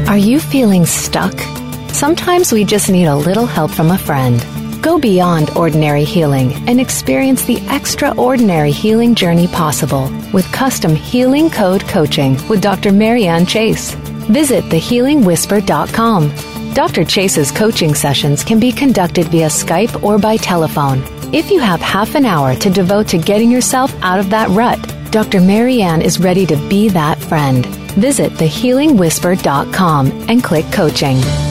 Are 0.07 0.17
you 0.17 0.39
feeling 0.39 0.85
stuck? 0.85 1.33
Sometimes 1.89 2.51
we 2.51 2.63
just 2.63 2.89
need 2.89 3.05
a 3.05 3.15
little 3.15 3.47
help 3.47 3.71
from 3.71 3.89
a 3.89 3.97
friend. 3.97 4.45
Go 4.81 4.97
beyond 4.97 5.51
ordinary 5.51 6.03
healing 6.03 6.53
and 6.67 6.81
experience 6.81 7.45
the 7.45 7.63
extraordinary 7.69 8.71
healing 8.71 9.13
journey 9.13 9.47
possible 9.47 10.11
with 10.33 10.51
custom 10.51 10.95
healing 10.95 11.51
code 11.51 11.87
coaching 11.87 12.35
with 12.47 12.61
Dr. 12.61 12.91
Marianne 12.91 13.45
Chase. 13.45 13.93
Visit 14.31 14.63
thehealingwhisper.com. 14.65 16.73
Dr. 16.73 17.03
Chase's 17.03 17.51
coaching 17.51 17.93
sessions 17.93 18.43
can 18.43 18.59
be 18.59 18.71
conducted 18.71 19.27
via 19.27 19.47
Skype 19.47 20.03
or 20.03 20.17
by 20.17 20.37
telephone. 20.37 21.03
If 21.31 21.51
you 21.51 21.59
have 21.59 21.79
half 21.79 22.15
an 22.15 22.25
hour 22.25 22.55
to 22.55 22.69
devote 22.71 23.07
to 23.09 23.19
getting 23.19 23.51
yourself 23.51 23.93
out 24.01 24.19
of 24.19 24.31
that 24.31 24.49
rut, 24.49 24.79
Dr. 25.11 25.41
Marianne 25.41 26.01
is 26.01 26.19
ready 26.19 26.47
to 26.47 26.55
be 26.69 26.89
that 26.89 27.19
friend. 27.19 27.67
Visit 27.97 28.31
thehealingwhisper.com 28.33 30.07
and 30.27 30.43
click 30.43 30.65
coaching. 30.71 31.50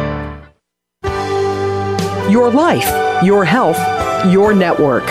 Your 2.31 2.49
life, 2.49 2.87
your 3.25 3.43
health, 3.43 3.77
your 4.31 4.53
network. 4.53 5.03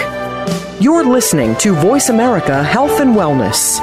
You're 0.80 1.04
listening 1.04 1.54
to 1.56 1.74
Voice 1.74 2.08
America 2.08 2.62
Health 2.64 2.98
and 2.98 3.14
Wellness. 3.14 3.78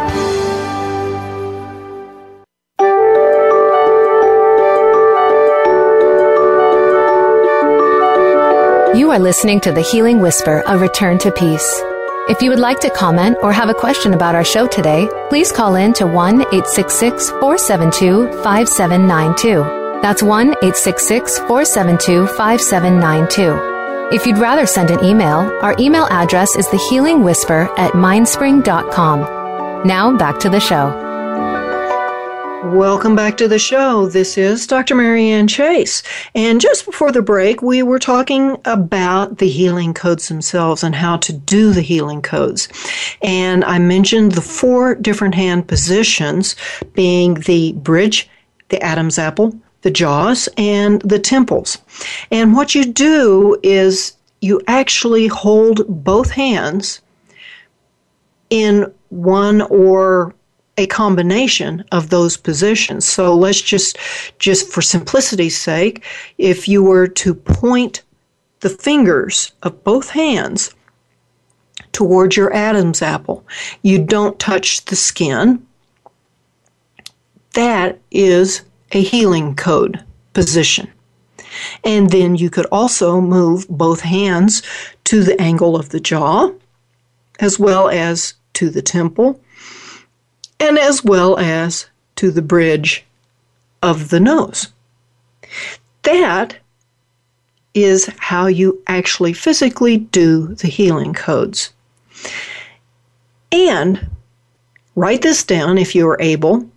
You 8.98 9.12
are 9.12 9.20
listening 9.20 9.60
to 9.60 9.72
The 9.72 9.82
Healing 9.82 10.20
Whisper, 10.20 10.64
A 10.66 10.76
Return 10.76 11.20
to 11.20 11.32
Peace. 11.32 11.84
If 12.30 12.42
you 12.42 12.50
would 12.50 12.58
like 12.58 12.80
to 12.80 12.90
comment 12.90 13.38
or 13.44 13.54
have 13.54 13.70
a 13.70 13.76
question 13.76 14.16
about 14.16 14.34
our 14.34 14.44
show 14.44 14.66
today, 14.66 15.08
please 15.30 15.52
call 15.52 15.76
in 15.76 15.94
to 15.94 16.08
1 16.08 16.42
866 16.42 17.30
472 17.30 18.32
5792. 18.42 19.87
That's 20.02 20.22
1 20.22 20.50
866 20.50 21.40
472 21.40 22.28
5792. 22.28 24.16
If 24.16 24.28
you'd 24.28 24.38
rather 24.38 24.68
send 24.68 24.92
an 24.92 25.04
email, 25.04 25.52
our 25.62 25.76
email 25.80 26.06
address 26.12 26.56
is 26.56 26.68
thehealingwhisper 26.68 27.78
at 27.80 27.94
mindspring.com. 27.94 29.88
Now 29.88 30.16
back 30.16 30.40
to 30.42 30.50
the 30.50 30.60
show. 30.60 31.06
Welcome 32.66 33.16
back 33.16 33.38
to 33.38 33.48
the 33.48 33.58
show. 33.58 34.08
This 34.08 34.38
is 34.38 34.68
Dr. 34.68 34.94
Marianne 34.94 35.48
Chase. 35.48 36.04
And 36.36 36.62
just 36.62 36.86
before 36.86 37.12
the 37.12 37.22
break, 37.22 37.62
we 37.62 37.82
were 37.82 38.00
talking 38.00 38.58
about 38.66 39.40
the 39.40 39.50
healing 39.50 39.94
codes 39.96 40.28
themselves 40.28 40.84
and 40.84 40.94
how 40.94 41.18
to 41.18 41.34
do 41.34 41.74
the 41.74 41.82
healing 41.82 42.22
codes. 42.22 42.68
And 43.22 43.66
I 43.66 43.80
mentioned 43.80 44.34
the 44.34 44.42
four 44.42 44.94
different 44.96 45.34
hand 45.36 45.68
positions 45.68 46.56
being 46.94 47.36
the 47.36 47.74
bridge, 47.74 48.30
the 48.70 48.82
Adam's 48.82 49.18
apple, 49.18 49.60
the 49.88 49.92
jaws, 49.92 50.50
and 50.58 51.02
the 51.02 51.18
temples. 51.18 51.78
And 52.30 52.54
what 52.54 52.76
you 52.76 52.84
do 52.84 53.58
is 53.64 54.18
you 54.42 54.60
actually 54.68 55.28
hold 55.28 56.04
both 56.04 56.30
hands 56.30 57.00
in 58.50 58.94
one 59.08 59.62
or 59.62 60.36
a 60.78 60.88
combination 60.88 61.86
of 61.94 62.10
those 62.10 62.36
positions. 62.36 63.08
So 63.08 63.34
let's 63.34 63.62
just, 63.62 63.98
just 64.40 64.70
for 64.70 64.82
simplicity's 64.82 65.58
sake, 65.58 66.04
if 66.38 66.68
you 66.68 66.84
were 66.84 67.08
to 67.08 67.34
point 67.34 68.04
the 68.60 68.70
fingers 68.70 69.54
of 69.64 69.86
both 69.86 70.10
hands 70.10 70.76
towards 71.94 72.36
your 72.36 72.52
Adam's 72.52 73.02
apple, 73.02 73.48
you 73.84 74.04
don't 74.04 74.38
touch 74.38 74.84
the 74.84 74.98
skin. 74.98 75.66
That 77.54 78.00
is 78.12 78.64
a 78.92 79.02
healing 79.02 79.56
code 79.56 80.04
position. 80.34 80.92
And 81.84 82.10
then 82.10 82.36
you 82.36 82.50
could 82.50 82.68
also 82.68 83.20
move 83.22 83.68
both 83.70 84.02
hands 84.02 84.62
to 85.06 85.24
the 85.24 85.40
angle 85.42 85.76
of 85.76 85.90
the 85.90 86.00
jaw 86.00 86.52
as 87.40 87.60
well 87.60 87.90
as 87.90 88.34
to 88.54 88.70
the 88.70 88.82
temple 88.82 89.40
and 90.60 90.78
as 90.78 91.04
well 91.04 91.38
as 91.38 91.88
to 92.16 92.32
the 92.32 92.42
bridge 92.42 93.06
of 93.82 94.10
the 94.10 94.20
nose. 94.20 94.74
That 96.04 96.58
is 97.74 98.10
how 98.18 98.48
you 98.48 98.82
actually 98.88 99.34
physically 99.34 99.98
do 99.98 100.56
the 100.56 100.68
healing 100.68 101.14
codes. 101.14 101.74
And 103.52 104.10
write 104.96 105.22
this 105.22 105.44
down 105.44 105.78
if 105.78 105.94
you 105.94 106.08
are 106.08 106.20
able. 106.20 106.68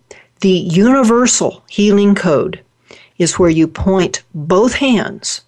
The 0.41 0.49
universal 0.49 1.63
healing 1.69 2.15
code 2.15 2.63
is 3.17 3.37
where 3.37 3.49
you 3.49 3.67
point 3.67 4.23
both 4.33 4.75
hands 4.75 5.41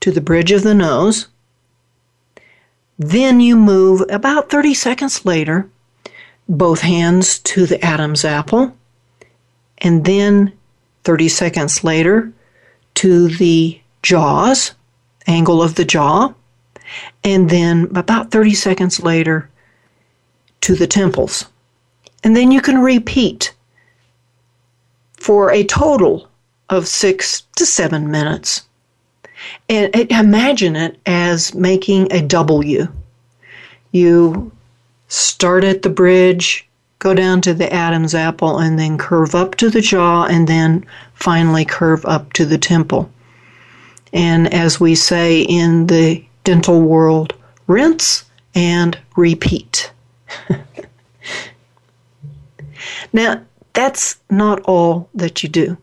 to 0.00 0.12
the 0.12 0.20
bridge 0.20 0.52
of 0.52 0.62
the 0.62 0.74
nose. 0.74 1.26
Then 2.98 3.40
you 3.40 3.56
move 3.56 4.04
about 4.08 4.48
30 4.48 4.74
seconds 4.74 5.24
later 5.24 5.68
both 6.48 6.80
hands 6.80 7.38
to 7.40 7.66
the 7.66 7.84
Adam's 7.84 8.24
apple, 8.24 8.74
and 9.78 10.04
then 10.04 10.52
30 11.04 11.28
seconds 11.28 11.84
later 11.84 12.32
to 12.94 13.28
the 13.28 13.80
jaws, 14.02 14.72
angle 15.26 15.62
of 15.62 15.74
the 15.74 15.84
jaw, 15.84 16.32
and 17.22 17.50
then 17.50 17.84
about 17.94 18.30
30 18.30 18.54
seconds 18.54 19.02
later 19.02 19.50
to 20.62 20.74
the 20.74 20.86
temples. 20.86 21.44
And 22.24 22.34
then 22.34 22.50
you 22.50 22.62
can 22.62 22.78
repeat 22.78 23.52
for 25.18 25.50
a 25.50 25.64
total 25.64 26.28
of 26.68 26.86
six 26.86 27.42
to 27.56 27.66
seven 27.66 28.10
minutes. 28.10 28.62
And 29.68 29.94
imagine 30.10 30.76
it 30.76 30.98
as 31.06 31.54
making 31.54 32.12
a 32.12 32.22
W. 32.22 32.88
You 33.92 34.52
start 35.08 35.64
at 35.64 35.82
the 35.82 35.90
bridge, 35.90 36.66
go 36.98 37.14
down 37.14 37.40
to 37.42 37.54
the 37.54 37.72
Adam's 37.72 38.14
apple, 38.14 38.58
and 38.58 38.78
then 38.78 38.98
curve 38.98 39.34
up 39.34 39.56
to 39.56 39.70
the 39.70 39.80
jaw, 39.80 40.24
and 40.24 40.46
then 40.46 40.84
finally 41.14 41.64
curve 41.64 42.04
up 42.06 42.32
to 42.34 42.44
the 42.44 42.58
temple. 42.58 43.10
And 44.12 44.52
as 44.52 44.80
we 44.80 44.94
say 44.94 45.42
in 45.42 45.86
the 45.86 46.24
dental 46.44 46.80
world, 46.80 47.34
rinse 47.66 48.24
and 48.54 48.98
repeat. 49.16 49.90
now, 53.12 53.42
that's 53.78 54.18
not 54.28 54.60
all 54.62 55.08
that 55.14 55.44
you 55.44 55.48
do. 55.48 55.78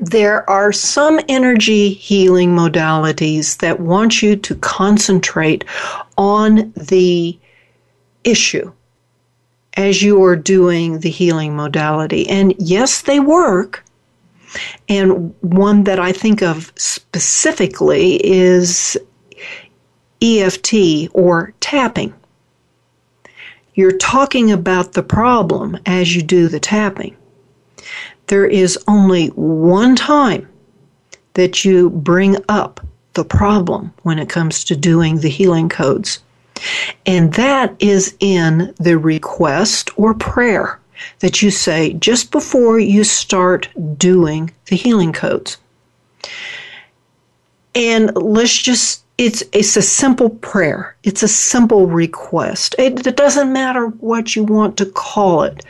There 0.00 0.50
are 0.50 0.72
some 0.72 1.20
energy 1.28 1.90
healing 1.90 2.50
modalities 2.50 3.58
that 3.58 3.78
want 3.78 4.20
you 4.20 4.34
to 4.34 4.56
concentrate 4.56 5.64
on 6.18 6.72
the 6.76 7.38
issue 8.24 8.72
as 9.74 10.02
you 10.02 10.20
are 10.24 10.34
doing 10.34 10.98
the 10.98 11.10
healing 11.10 11.54
modality. 11.54 12.28
And 12.28 12.52
yes, 12.58 13.02
they 13.02 13.20
work. 13.20 13.84
And 14.88 15.32
one 15.42 15.84
that 15.84 16.00
I 16.00 16.10
think 16.10 16.42
of 16.42 16.72
specifically 16.74 18.16
is 18.26 18.98
EFT 20.20 21.08
or 21.12 21.54
tapping. 21.60 22.12
You're 23.74 23.98
talking 23.98 24.52
about 24.52 24.92
the 24.92 25.02
problem 25.02 25.78
as 25.86 26.14
you 26.14 26.22
do 26.22 26.48
the 26.48 26.60
tapping. 26.60 27.16
There 28.28 28.46
is 28.46 28.78
only 28.88 29.28
one 29.28 29.96
time 29.96 30.48
that 31.34 31.64
you 31.64 31.90
bring 31.90 32.36
up 32.48 32.80
the 33.14 33.24
problem 33.24 33.92
when 34.02 34.18
it 34.18 34.28
comes 34.28 34.64
to 34.64 34.76
doing 34.76 35.18
the 35.18 35.28
healing 35.28 35.68
codes. 35.68 36.20
And 37.04 37.34
that 37.34 37.74
is 37.80 38.16
in 38.20 38.74
the 38.78 38.96
request 38.96 39.90
or 39.96 40.14
prayer 40.14 40.80
that 41.18 41.42
you 41.42 41.50
say 41.50 41.94
just 41.94 42.30
before 42.30 42.78
you 42.78 43.04
start 43.04 43.68
doing 43.98 44.52
the 44.66 44.76
healing 44.76 45.12
codes. 45.12 45.58
And 47.74 48.14
let's 48.16 48.56
just 48.56 49.03
it's 49.16 49.42
it's 49.52 49.76
a 49.76 49.82
simple 49.82 50.30
prayer. 50.30 50.96
It's 51.04 51.22
a 51.22 51.28
simple 51.28 51.86
request. 51.86 52.74
It, 52.78 53.06
it 53.06 53.16
doesn't 53.16 53.52
matter 53.52 53.86
what 53.86 54.34
you 54.34 54.44
want 54.44 54.76
to 54.78 54.86
call 54.86 55.42
it. 55.42 55.64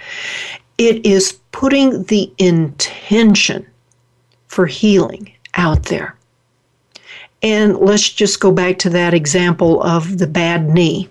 It 0.79 1.05
is 1.05 1.39
putting 1.53 2.05
the 2.05 2.33
intention 2.39 3.67
for 4.47 4.67
healing 4.67 5.33
out 5.55 5.85
there. 5.85 6.17
And 7.43 7.77
let's 7.77 8.09
just 8.09 8.41
go 8.41 8.51
back 8.51 8.79
to 8.79 8.91
that 8.91 9.13
example 9.13 9.83
of 9.83 10.19
the 10.19 10.27
bad 10.27 10.69
knee. 10.71 11.11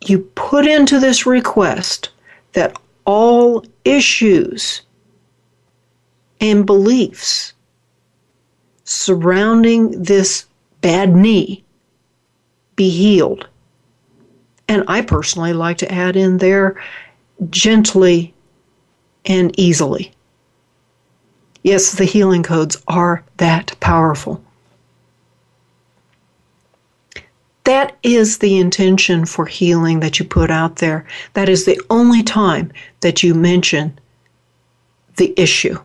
You 0.00 0.20
put 0.36 0.66
into 0.66 1.00
this 1.00 1.26
request 1.26 2.10
that 2.52 2.78
all 3.04 3.64
issues 3.84 4.82
and 6.40 6.64
beliefs 6.64 7.52
surrounding 8.88 10.02
this 10.02 10.46
bad 10.80 11.14
knee 11.14 11.62
be 12.74 12.88
healed. 12.88 13.46
And 14.66 14.82
I 14.88 15.02
personally 15.02 15.52
like 15.52 15.76
to 15.78 15.92
add 15.92 16.16
in 16.16 16.38
there 16.38 16.82
gently 17.50 18.32
and 19.26 19.52
easily. 19.60 20.12
Yes, 21.62 21.92
the 21.92 22.06
healing 22.06 22.42
codes 22.42 22.82
are 22.88 23.22
that 23.36 23.76
powerful. 23.80 24.42
That 27.64 27.94
is 28.02 28.38
the 28.38 28.56
intention 28.56 29.26
for 29.26 29.44
healing 29.44 30.00
that 30.00 30.18
you 30.18 30.24
put 30.24 30.50
out 30.50 30.76
there. 30.76 31.06
That 31.34 31.50
is 31.50 31.66
the 31.66 31.78
only 31.90 32.22
time 32.22 32.72
that 33.00 33.22
you 33.22 33.34
mention 33.34 33.98
the 35.16 35.34
issue. 35.36 35.78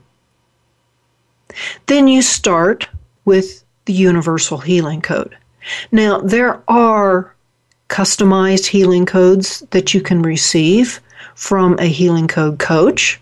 Then 1.88 2.08
you 2.08 2.22
start 2.22 2.88
with 3.26 3.64
the 3.86 3.94
Universal 3.94 4.60
Healing 4.60 5.02
Code. 5.02 5.36
Now, 5.92 6.20
there 6.20 6.62
are 6.68 7.34
customized 7.90 8.66
healing 8.66 9.06
codes 9.06 9.62
that 9.72 9.94
you 9.94 10.02
can 10.02 10.22
receive 10.22 11.00
from 11.36 11.78
a 11.80 11.86
healing 11.86 12.28
code 12.28 12.60
coach. 12.60 13.20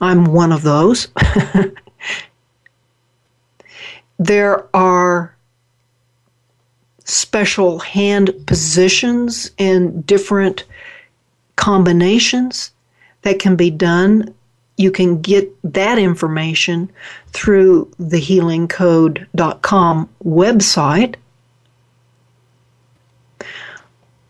I'm 0.00 0.26
one 0.26 0.52
of 0.52 0.62
those. 0.62 1.08
there 4.18 4.66
are 4.74 5.34
special 7.04 7.80
hand 7.80 8.32
positions 8.46 9.50
and 9.58 10.06
different 10.06 10.64
combinations 11.56 12.72
that 13.22 13.38
can 13.38 13.56
be 13.56 13.70
done. 13.70 14.34
You 14.80 14.90
can 14.90 15.20
get 15.20 15.54
that 15.62 15.98
information 15.98 16.90
through 17.32 17.92
the 17.98 18.20
healingcode.com 18.20 20.08
website. 20.24 21.14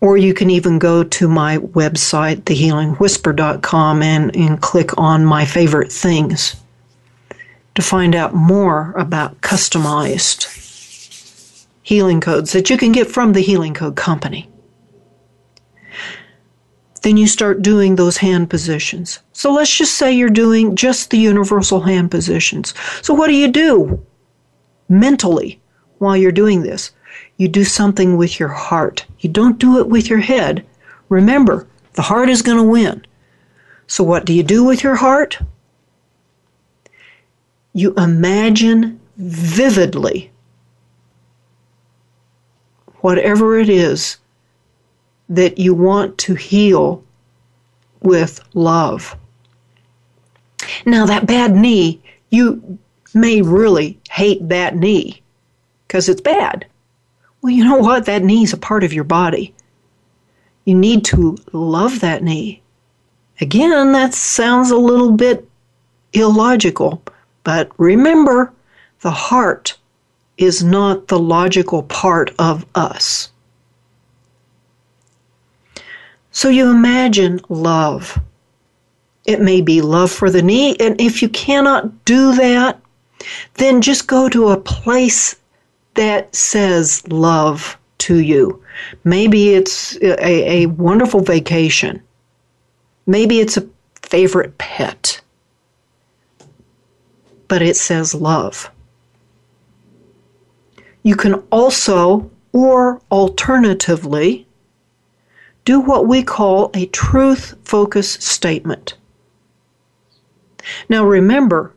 Or 0.01 0.17
you 0.17 0.33
can 0.33 0.49
even 0.49 0.77
go 0.77 1.03
to 1.03 1.27
my 1.29 1.59
website, 1.59 2.41
thehealingwhisper.com, 2.41 4.03
and, 4.03 4.35
and 4.35 4.61
click 4.61 4.97
on 4.97 5.23
my 5.23 5.45
favorite 5.45 5.91
things 5.91 6.55
to 7.75 7.81
find 7.81 8.13
out 8.13 8.33
more 8.33 8.93
about 8.97 9.39
customized 9.39 10.49
healing 11.81 12.19
codes 12.19 12.51
that 12.51 12.69
you 12.69 12.77
can 12.77 12.91
get 12.91 13.07
from 13.07 13.31
the 13.31 13.41
Healing 13.41 13.73
Code 13.73 13.95
Company. 13.95 14.50
Then 17.01 17.17
you 17.17 17.27
start 17.27 17.61
doing 17.61 17.95
those 17.95 18.17
hand 18.17 18.49
positions. 18.49 19.19
So 19.33 19.51
let's 19.51 19.75
just 19.75 19.95
say 19.95 20.13
you're 20.13 20.29
doing 20.29 20.75
just 20.75 21.09
the 21.09 21.17
universal 21.17 21.81
hand 21.81 22.11
positions. 22.11 22.73
So, 23.01 23.13
what 23.13 23.27
do 23.27 23.33
you 23.33 23.47
do 23.47 24.05
mentally 24.87 25.59
while 25.97 26.15
you're 26.15 26.31
doing 26.31 26.61
this? 26.61 26.91
You 27.37 27.47
do 27.47 27.63
something 27.63 28.17
with 28.17 28.39
your 28.39 28.49
heart. 28.49 29.05
You 29.19 29.29
don't 29.29 29.57
do 29.57 29.79
it 29.79 29.87
with 29.87 30.09
your 30.09 30.19
head. 30.19 30.65
Remember, 31.09 31.67
the 31.93 32.03
heart 32.03 32.29
is 32.29 32.41
going 32.41 32.57
to 32.57 32.63
win. 32.63 33.05
So, 33.87 34.03
what 34.03 34.25
do 34.25 34.33
you 34.33 34.43
do 34.43 34.63
with 34.63 34.83
your 34.83 34.95
heart? 34.95 35.39
You 37.73 37.93
imagine 37.95 38.99
vividly 39.17 40.31
whatever 43.01 43.57
it 43.57 43.69
is 43.69 44.17
that 45.31 45.57
you 45.57 45.73
want 45.73 46.17
to 46.17 46.35
heal 46.35 47.03
with 48.01 48.41
love. 48.53 49.15
Now, 50.85 51.05
that 51.05 51.25
bad 51.25 51.55
knee, 51.55 52.01
you 52.29 52.77
may 53.13 53.41
really 53.41 53.97
hate 54.09 54.47
that 54.49 54.75
knee 54.75 55.21
because 55.87 56.09
it's 56.09 56.21
bad. 56.21 56.65
Well, 57.41 57.51
you 57.51 57.63
know 57.63 57.77
what? 57.77 58.05
That 58.05 58.23
knee 58.23 58.43
is 58.43 58.53
a 58.53 58.57
part 58.57 58.83
of 58.83 58.93
your 58.93 59.05
body. 59.05 59.53
You 60.65 60.75
need 60.75 61.05
to 61.05 61.37
love 61.53 62.01
that 62.01 62.23
knee. 62.23 62.61
Again, 63.39 63.93
that 63.93 64.13
sounds 64.13 64.69
a 64.69 64.77
little 64.77 65.13
bit 65.13 65.47
illogical, 66.13 67.01
but 67.43 67.71
remember, 67.77 68.51
the 68.99 69.11
heart 69.11 69.77
is 70.37 70.61
not 70.61 71.07
the 71.07 71.19
logical 71.19 71.83
part 71.83 72.33
of 72.37 72.65
us. 72.75 73.31
So 76.31 76.49
you 76.49 76.71
imagine 76.71 77.41
love. 77.49 78.19
It 79.25 79.41
may 79.41 79.61
be 79.61 79.81
love 79.81 80.11
for 80.11 80.29
the 80.29 80.41
knee, 80.41 80.75
and 80.79 80.99
if 80.99 81.21
you 81.21 81.29
cannot 81.29 82.05
do 82.05 82.33
that, 82.35 82.81
then 83.55 83.81
just 83.81 84.07
go 84.07 84.29
to 84.29 84.49
a 84.49 84.59
place 84.59 85.35
that 85.93 86.33
says 86.35 87.07
love 87.09 87.77
to 87.99 88.19
you. 88.19 88.63
Maybe 89.03 89.53
it's 89.53 89.95
a, 89.97 90.63
a 90.63 90.65
wonderful 90.67 91.21
vacation. 91.21 92.01
Maybe 93.05 93.39
it's 93.39 93.57
a 93.57 93.67
favorite 94.01 94.57
pet. 94.57 95.21
But 97.47 97.61
it 97.61 97.75
says 97.75 98.15
love. 98.15 98.71
You 101.03 101.15
can 101.15 101.35
also, 101.51 102.31
or 102.53 103.01
alternatively, 103.11 104.47
do 105.71 105.79
what 105.79 106.05
we 106.05 106.21
call 106.21 106.69
a 106.73 106.85
truth 106.87 107.55
focus 107.63 108.11
statement. 108.15 108.95
Now 110.89 111.05
remember, 111.05 111.73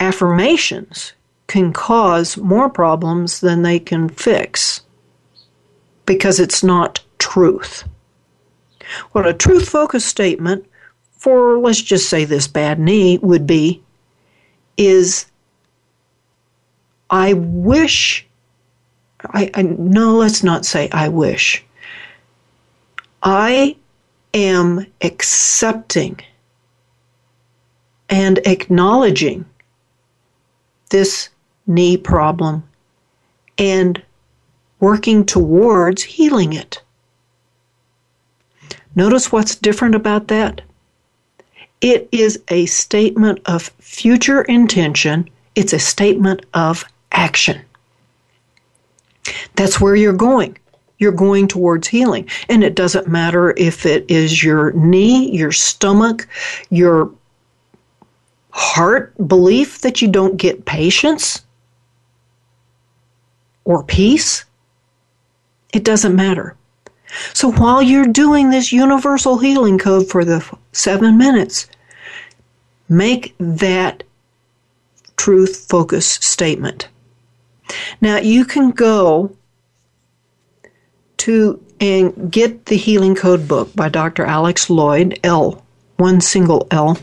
affirmations 0.00 1.12
can 1.46 1.72
cause 1.72 2.36
more 2.36 2.68
problems 2.68 3.38
than 3.38 3.62
they 3.62 3.78
can 3.78 4.08
fix 4.08 4.80
because 6.04 6.40
it's 6.40 6.64
not 6.64 7.04
truth. 7.20 7.84
What 9.12 9.24
a 9.24 9.32
truth 9.32 9.68
focused 9.68 10.08
statement 10.08 10.66
for, 11.12 11.60
let's 11.60 11.82
just 11.82 12.10
say, 12.10 12.24
this 12.24 12.48
bad 12.48 12.80
knee 12.80 13.18
would 13.18 13.46
be 13.46 13.84
is 14.76 15.26
I 17.08 17.34
wish, 17.34 18.26
I, 19.32 19.48
I 19.54 19.62
no, 19.62 20.16
let's 20.16 20.42
not 20.42 20.66
say 20.66 20.88
I 20.90 21.06
wish. 21.08 21.64
I 23.28 23.74
am 24.34 24.86
accepting 25.02 26.20
and 28.08 28.38
acknowledging 28.46 29.44
this 30.90 31.30
knee 31.66 31.96
problem 31.96 32.62
and 33.58 34.00
working 34.78 35.26
towards 35.26 36.04
healing 36.04 36.52
it. 36.52 36.80
Notice 38.94 39.32
what's 39.32 39.56
different 39.56 39.96
about 39.96 40.28
that? 40.28 40.60
It 41.80 42.08
is 42.12 42.40
a 42.46 42.66
statement 42.66 43.40
of 43.46 43.72
future 43.80 44.42
intention, 44.42 45.28
it's 45.56 45.72
a 45.72 45.80
statement 45.80 46.46
of 46.54 46.84
action. 47.10 47.60
That's 49.56 49.80
where 49.80 49.96
you're 49.96 50.12
going. 50.12 50.58
You're 50.98 51.12
going 51.12 51.48
towards 51.48 51.88
healing. 51.88 52.28
And 52.48 52.64
it 52.64 52.74
doesn't 52.74 53.08
matter 53.08 53.54
if 53.56 53.84
it 53.84 54.10
is 54.10 54.42
your 54.42 54.72
knee, 54.72 55.30
your 55.36 55.52
stomach, 55.52 56.26
your 56.70 57.10
heart 58.50 59.12
belief 59.28 59.82
that 59.82 60.00
you 60.00 60.08
don't 60.08 60.38
get 60.38 60.64
patience 60.64 61.42
or 63.64 63.82
peace, 63.82 64.44
it 65.74 65.84
doesn't 65.84 66.16
matter. 66.16 66.56
So 67.34 67.52
while 67.52 67.82
you're 67.82 68.06
doing 68.06 68.48
this 68.48 68.72
universal 68.72 69.38
healing 69.38 69.78
code 69.78 70.08
for 70.08 70.24
the 70.24 70.42
seven 70.72 71.18
minutes, 71.18 71.66
make 72.88 73.34
that 73.38 74.02
truth 75.16 75.66
focus 75.68 76.06
statement. 76.06 76.88
Now 78.00 78.16
you 78.16 78.44
can 78.44 78.70
go 78.70 79.35
to 81.26 81.60
and 81.80 82.30
get 82.30 82.66
the 82.66 82.76
healing 82.76 83.16
code 83.16 83.48
book 83.48 83.74
by 83.74 83.88
Dr. 83.88 84.24
Alex 84.24 84.66
Loyd, 84.68 85.18
L, 85.24 85.60
one 85.96 86.20
single 86.20 86.68
L. 86.70 86.96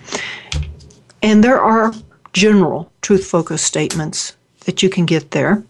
And 1.22 1.44
there 1.44 1.60
are 1.60 1.94
general 2.32 2.90
truth 3.02 3.26
focus 3.26 3.62
statements 3.62 4.38
that 4.64 4.82
you 4.82 4.90
can 4.90 5.06
get 5.06 5.32
there. 5.32 5.62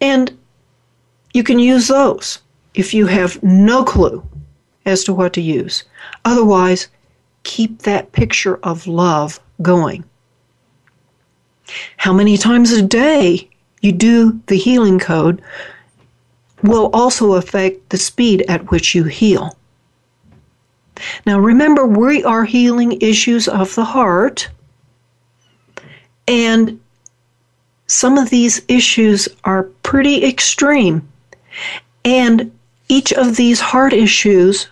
And 0.00 0.38
you 1.32 1.42
can 1.42 1.58
use 1.58 1.88
those 1.88 2.38
if 2.74 2.94
you 2.94 3.08
have 3.08 3.42
no 3.42 3.82
clue 3.82 4.24
as 4.86 5.02
to 5.04 5.12
what 5.12 5.32
to 5.32 5.40
use. 5.40 5.82
Otherwise, 6.24 6.86
keep 7.42 7.82
that 7.82 8.12
picture 8.12 8.60
of 8.62 8.86
love 8.86 9.40
going. 9.60 10.04
How 11.96 12.12
many 12.12 12.36
times 12.36 12.70
a 12.70 12.80
day 12.80 13.50
you 13.80 13.90
do 13.90 14.40
the 14.46 14.56
healing 14.56 15.00
code 15.00 15.42
will 16.64 16.90
also 16.92 17.34
affect 17.34 17.90
the 17.90 17.98
speed 17.98 18.42
at 18.48 18.70
which 18.70 18.94
you 18.94 19.04
heal. 19.04 19.56
Now 21.26 21.38
remember, 21.38 21.86
we 21.86 22.24
are 22.24 22.44
healing 22.44 23.00
issues 23.00 23.46
of 23.46 23.74
the 23.74 23.84
heart, 23.84 24.48
and 26.26 26.80
some 27.86 28.16
of 28.16 28.30
these 28.30 28.62
issues 28.66 29.28
are 29.44 29.64
pretty 29.82 30.24
extreme. 30.24 31.06
And 32.04 32.50
each 32.88 33.12
of 33.12 33.36
these 33.36 33.60
heart 33.60 33.92
issues 33.92 34.68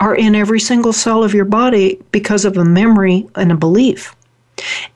are 0.00 0.14
in 0.14 0.34
every 0.34 0.60
single 0.60 0.92
cell 0.92 1.24
of 1.24 1.34
your 1.34 1.44
body 1.44 2.00
because 2.12 2.44
of 2.44 2.56
a 2.56 2.64
memory 2.64 3.26
and 3.34 3.50
a 3.50 3.56
belief. 3.56 4.14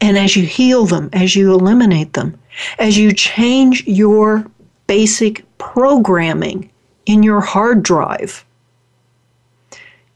And 0.00 0.18
as 0.18 0.36
you 0.36 0.44
heal 0.44 0.84
them, 0.84 1.08
as 1.12 1.34
you 1.34 1.52
eliminate 1.52 2.12
them, 2.12 2.38
as 2.78 2.98
you 2.98 3.12
change 3.12 3.86
your 3.86 4.44
basic 4.92 5.42
programming 5.56 6.70
in 7.06 7.22
your 7.22 7.40
hard 7.40 7.82
drive, 7.82 8.44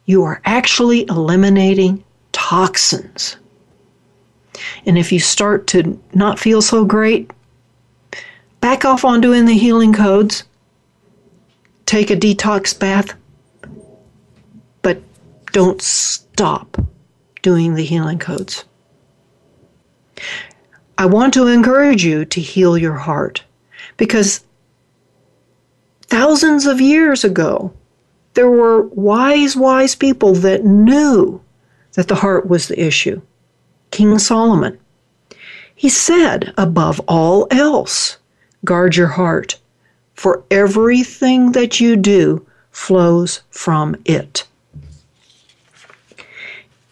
you 0.04 0.22
are 0.22 0.42
actually 0.44 1.06
eliminating 1.08 2.04
toxins. 2.32 3.38
And 4.84 4.98
if 4.98 5.10
you 5.10 5.18
start 5.18 5.66
to 5.68 5.98
not 6.12 6.38
feel 6.38 6.60
so 6.60 6.84
great, 6.84 7.30
back 8.60 8.84
off 8.84 9.02
on 9.02 9.22
doing 9.22 9.46
the 9.46 9.56
healing 9.56 9.94
codes, 9.94 10.44
take 11.86 12.10
a 12.10 12.14
detox 12.14 12.78
bath, 12.78 13.14
but 14.82 15.00
don't 15.52 15.80
stop 15.80 16.76
doing 17.40 17.76
the 17.76 17.84
healing 17.84 18.18
codes. 18.18 18.66
I 20.98 21.06
want 21.06 21.32
to 21.32 21.46
encourage 21.46 22.04
you 22.04 22.26
to 22.26 22.40
heal 22.42 22.76
your 22.76 22.96
heart 22.96 23.42
because 23.96 24.44
thousands 26.08 26.66
of 26.66 26.80
years 26.80 27.24
ago, 27.24 27.72
there 28.34 28.50
were 28.50 28.82
wise, 28.88 29.56
wise 29.56 29.94
people 29.94 30.34
that 30.34 30.64
knew 30.64 31.40
that 31.94 32.08
the 32.08 32.14
heart 32.14 32.46
was 32.48 32.68
the 32.68 32.80
issue. 32.80 33.20
King 33.90 34.18
Solomon. 34.18 34.78
He 35.74 35.88
said, 35.88 36.52
above 36.56 37.00
all 37.08 37.46
else, 37.50 38.18
guard 38.64 38.96
your 38.96 39.08
heart, 39.08 39.58
for 40.14 40.42
everything 40.50 41.52
that 41.52 41.80
you 41.80 41.96
do 41.96 42.46
flows 42.70 43.42
from 43.50 43.96
it. 44.04 44.46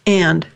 And 0.07 0.47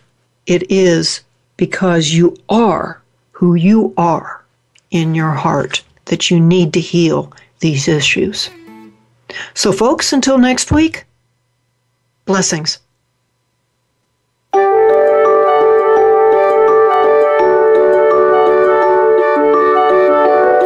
it 0.47 0.71
is 0.71 1.23
because 1.57 2.11
you 2.13 2.37
are 2.49 3.03
who 3.33 3.55
you 3.55 3.95
are 3.97 4.43
in 4.91 5.15
your 5.15 5.33
heart 5.33 5.83
that 6.07 6.31
you 6.31 6.41
need 6.41 6.73
to 6.73 6.81
heal 6.81 7.33
these 7.61 7.89
issues. 7.89 8.51
So, 9.55 9.73
folks, 9.73 10.13
until 10.13 10.39
next 10.39 10.73
week, 10.73 11.05
blessings. 12.25 12.79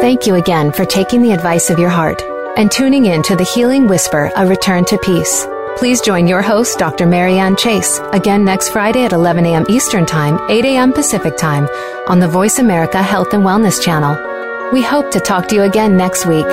Thank 0.01 0.27
you 0.27 0.35
again 0.35 0.71
for 0.71 0.85
taking 0.85 1.21
the 1.21 1.31
advice 1.31 1.69
of 1.69 1.79
your 1.79 1.89
heart 1.89 2.21
and 2.57 2.71
tuning 2.71 3.05
in 3.05 3.23
to 3.23 3.35
the 3.35 3.43
Healing 3.43 3.87
Whisper, 3.87 4.31
A 4.35 4.45
Return 4.45 4.85
to 4.85 4.97
Peace. 4.97 5.47
Please 5.75 6.01
join 6.01 6.27
your 6.27 6.41
host, 6.41 6.77
Dr. 6.77 7.07
Marianne 7.07 7.55
Chase, 7.55 7.99
again 8.11 8.45
next 8.45 8.69
Friday 8.69 9.05
at 9.05 9.13
11 9.13 9.45
a.m. 9.45 9.65
Eastern 9.69 10.05
Time, 10.05 10.39
8 10.49 10.65
a.m. 10.65 10.93
Pacific 10.93 11.35
Time 11.35 11.67
on 12.07 12.19
the 12.19 12.27
Voice 12.27 12.59
America 12.59 13.01
Health 13.01 13.33
and 13.33 13.43
Wellness 13.43 13.81
Channel. 13.81 14.32
We 14.71 14.81
hope 14.81 15.11
to 15.11 15.19
talk 15.19 15.49
to 15.49 15.55
you 15.55 15.63
again 15.63 15.97
next 15.97 16.25
week. 16.25 16.45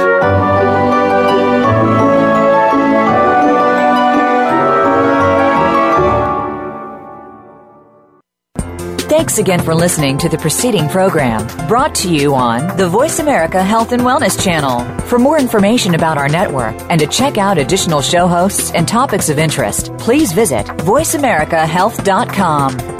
Thanks 9.21 9.39
again 9.39 9.61
for 9.61 9.75
listening 9.75 10.17
to 10.19 10.29
the 10.29 10.39
preceding 10.39 10.89
program 10.89 11.47
brought 11.69 11.95
to 11.97 12.09
you 12.13 12.35
on 12.35 12.77
the 12.77 12.89
Voice 12.89 13.19
America 13.19 13.63
Health 13.63 13.93
and 13.93 14.03
Wellness 14.03 14.43
Channel. 14.43 14.81
For 15.03 15.19
more 15.19 15.39
information 15.39 15.95
about 15.95 16.19
our 16.19 16.29
network 16.29 16.75
and 16.91 17.01
to 17.01 17.07
check 17.07 17.39
out 17.39 17.59
additional 17.59 18.01
show 18.01 18.27
hosts 18.27 18.73
and 18.73 18.89
topics 18.89 19.29
of 19.29 19.39
interest, 19.39 19.97
please 19.99 20.33
visit 20.33 20.67
voiceamericahealth.com. 20.67 23.00